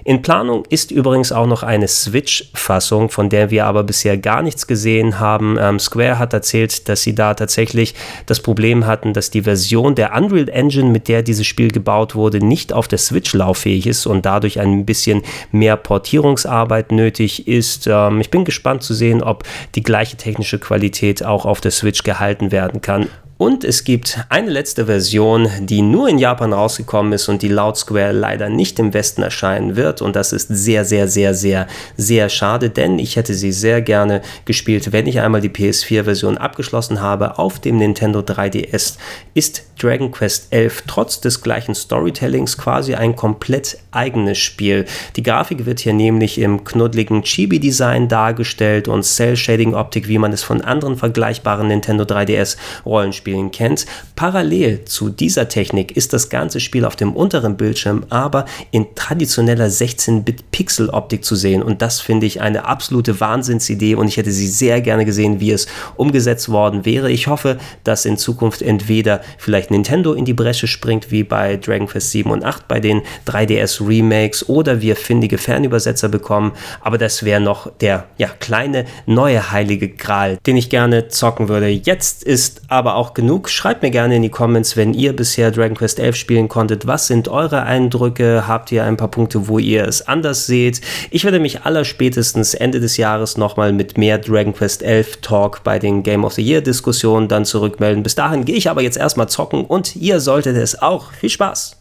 In 0.04 0.22
Planung 0.22 0.64
ist 0.68 0.90
übrigens 0.90 1.32
auch 1.32 1.46
noch 1.46 1.62
eine 1.62 1.88
Switch-Fassung, 1.88 3.10
von 3.10 3.28
der 3.28 3.50
wir 3.50 3.66
aber 3.66 3.82
bisher 3.82 4.16
gar 4.16 4.42
nichts 4.42 4.66
gesehen 4.66 5.18
haben. 5.18 5.56
Ähm, 5.60 5.78
Square 5.78 6.18
hat 6.18 6.32
erzählt, 6.32 6.88
dass 6.88 7.02
sie 7.02 7.14
da 7.14 7.34
tatsächlich 7.34 7.94
das 8.26 8.40
Problem 8.40 8.86
hatten, 8.86 9.12
dass 9.12 9.30
die 9.30 9.42
Version 9.42 9.94
der 9.94 10.14
Unreal 10.14 10.48
Engine, 10.48 10.90
mit 10.90 11.08
der 11.08 11.22
dieses 11.22 11.46
Spiel 11.46 11.70
gebaut 11.70 12.14
wurde, 12.14 12.44
nicht 12.44 12.72
auf 12.72 12.88
der 12.88 12.98
Switch 12.98 13.32
lauffähig 13.32 13.86
ist 13.86 14.06
und 14.06 14.26
dadurch 14.26 14.60
ein 14.60 14.86
bisschen 14.86 15.22
mehr 15.52 15.76
Portierungsarbeit 15.76 16.92
nötig 16.92 17.48
ist. 17.48 17.86
Ähm, 17.86 18.20
ich 18.20 18.30
bin 18.30 18.44
gespannt 18.44 18.82
zu 18.82 18.94
sehen, 18.94 19.22
ob 19.22 19.44
die 19.74 19.82
gleiche 19.82 20.16
technische 20.16 20.58
Qualität 20.58 21.24
auch 21.24 21.46
auf 21.46 21.60
der 21.60 21.70
Switch 21.70 22.02
gehalten 22.02 22.52
werden 22.52 22.80
kann. 22.80 23.08
Und 23.38 23.64
es 23.64 23.84
gibt 23.84 24.18
eine 24.30 24.50
letzte 24.50 24.86
Version, 24.86 25.50
die 25.60 25.82
nur 25.82 26.08
in 26.08 26.18
Japan 26.18 26.54
rausgekommen 26.54 27.12
ist 27.12 27.28
und 27.28 27.42
die 27.42 27.48
laut 27.48 27.76
Square 27.76 28.12
leider 28.12 28.48
nicht 28.48 28.78
im 28.78 28.94
Westen 28.94 29.22
erscheinen 29.22 29.76
wird. 29.76 30.00
Und 30.00 30.16
das 30.16 30.32
ist 30.32 30.48
sehr, 30.48 30.86
sehr, 30.86 31.06
sehr, 31.06 31.34
sehr, 31.34 31.66
sehr 31.98 32.30
schade, 32.30 32.70
denn 32.70 32.98
ich 32.98 33.16
hätte 33.16 33.34
sie 33.34 33.52
sehr 33.52 33.82
gerne 33.82 34.22
gespielt, 34.46 34.90
wenn 34.92 35.06
ich 35.06 35.20
einmal 35.20 35.42
die 35.42 35.50
PS4-Version 35.50 36.38
abgeschlossen 36.38 37.02
habe. 37.02 37.38
Auf 37.38 37.58
dem 37.58 37.76
Nintendo 37.76 38.20
3DS 38.20 38.96
ist 39.34 39.64
Dragon 39.78 40.10
Quest 40.10 40.46
11 40.54 40.84
trotz 40.86 41.20
des 41.20 41.42
gleichen 41.42 41.74
Storytellings 41.74 42.56
quasi 42.56 42.94
ein 42.94 43.14
komplett 43.16 43.76
eigenes 43.90 44.38
Spiel. 44.38 44.86
Die 45.16 45.22
Grafik 45.22 45.66
wird 45.66 45.80
hier 45.80 45.92
nämlich 45.92 46.38
im 46.38 46.64
knuddeligen 46.64 47.22
Chibi-Design 47.22 48.08
dargestellt 48.08 48.88
und 48.88 49.02
Cell-Shading-Optik, 49.02 50.08
wie 50.08 50.16
man 50.16 50.32
es 50.32 50.42
von 50.42 50.62
anderen 50.62 50.96
vergleichbaren 50.96 51.68
Nintendo 51.68 52.04
3DS-Rollenspielen 52.04 53.25
Spielen 53.26 53.50
kennt. 53.50 53.86
Parallel 54.14 54.84
zu 54.84 55.10
dieser 55.10 55.48
Technik 55.48 55.96
ist 55.96 56.12
das 56.12 56.28
ganze 56.28 56.60
Spiel 56.60 56.84
auf 56.84 56.94
dem 56.94 57.12
unteren 57.12 57.56
Bildschirm 57.56 58.04
aber 58.08 58.44
in 58.70 58.94
traditioneller 58.94 59.66
16-Bit-Pixel-Optik 59.66 61.24
zu 61.24 61.34
sehen 61.34 61.60
und 61.60 61.82
das 61.82 62.00
finde 62.00 62.26
ich 62.26 62.40
eine 62.40 62.66
absolute 62.66 63.18
Wahnsinnsidee 63.18 63.96
und 63.96 64.06
ich 64.06 64.16
hätte 64.16 64.30
sie 64.30 64.46
sehr 64.46 64.80
gerne 64.80 65.04
gesehen, 65.04 65.40
wie 65.40 65.50
es 65.50 65.66
umgesetzt 65.96 66.50
worden 66.50 66.84
wäre. 66.84 67.10
Ich 67.10 67.26
hoffe, 67.26 67.58
dass 67.82 68.04
in 68.04 68.16
Zukunft 68.16 68.62
entweder 68.62 69.22
vielleicht 69.38 69.72
Nintendo 69.72 70.12
in 70.12 70.24
die 70.24 70.32
Bresche 70.32 70.68
springt, 70.68 71.10
wie 71.10 71.24
bei 71.24 71.56
Dragon 71.56 71.88
Quest 71.88 72.12
7 72.12 72.30
und 72.30 72.44
8 72.44 72.68
bei 72.68 72.78
den 72.78 73.02
3DS 73.26 73.84
Remakes 73.84 74.48
oder 74.48 74.80
wir 74.80 74.94
findige 74.94 75.36
Fernübersetzer 75.36 76.08
bekommen, 76.08 76.52
aber 76.80 76.96
das 76.96 77.24
wäre 77.24 77.40
noch 77.40 77.72
der 77.80 78.04
ja, 78.18 78.28
kleine 78.28 78.84
neue 79.04 79.50
heilige 79.50 79.88
Gral, 79.88 80.38
den 80.46 80.56
ich 80.56 80.70
gerne 80.70 81.08
zocken 81.08 81.48
würde. 81.48 81.68
Jetzt 81.68 82.22
ist 82.22 82.62
aber 82.68 82.94
auch 82.96 83.14
genug. 83.16 83.48
Schreibt 83.48 83.82
mir 83.82 83.90
gerne 83.90 84.14
in 84.14 84.22
die 84.22 84.28
Comments, 84.28 84.76
wenn 84.76 84.94
ihr 84.94 85.16
bisher 85.16 85.50
Dragon 85.50 85.76
Quest 85.76 85.98
11 85.98 86.14
spielen 86.14 86.46
konntet. 86.46 86.86
Was 86.86 87.08
sind 87.08 87.26
eure 87.26 87.64
Eindrücke? 87.64 88.46
Habt 88.46 88.70
ihr 88.70 88.84
ein 88.84 88.96
paar 88.96 89.10
Punkte, 89.10 89.48
wo 89.48 89.58
ihr 89.58 89.88
es 89.88 90.06
anders 90.06 90.46
seht? 90.46 90.80
Ich 91.10 91.24
werde 91.24 91.40
mich 91.40 91.62
allerspätestens 91.62 92.54
Ende 92.54 92.78
des 92.78 92.96
Jahres 92.96 93.36
nochmal 93.36 93.72
mit 93.72 93.98
mehr 93.98 94.18
Dragon 94.18 94.54
Quest 94.54 94.84
11 94.84 95.16
Talk 95.22 95.64
bei 95.64 95.80
den 95.80 96.04
Game 96.04 96.24
of 96.24 96.34
the 96.34 96.42
Year 96.42 96.60
Diskussionen 96.60 97.26
dann 97.26 97.44
zurückmelden. 97.44 98.04
Bis 98.04 98.14
dahin 98.14 98.44
gehe 98.44 98.54
ich 98.54 98.70
aber 98.70 98.82
jetzt 98.82 98.96
erstmal 98.96 99.28
zocken 99.28 99.64
und 99.64 99.96
ihr 99.96 100.20
solltet 100.20 100.56
es 100.56 100.80
auch. 100.80 101.10
Viel 101.10 101.30
Spaß! 101.30 101.75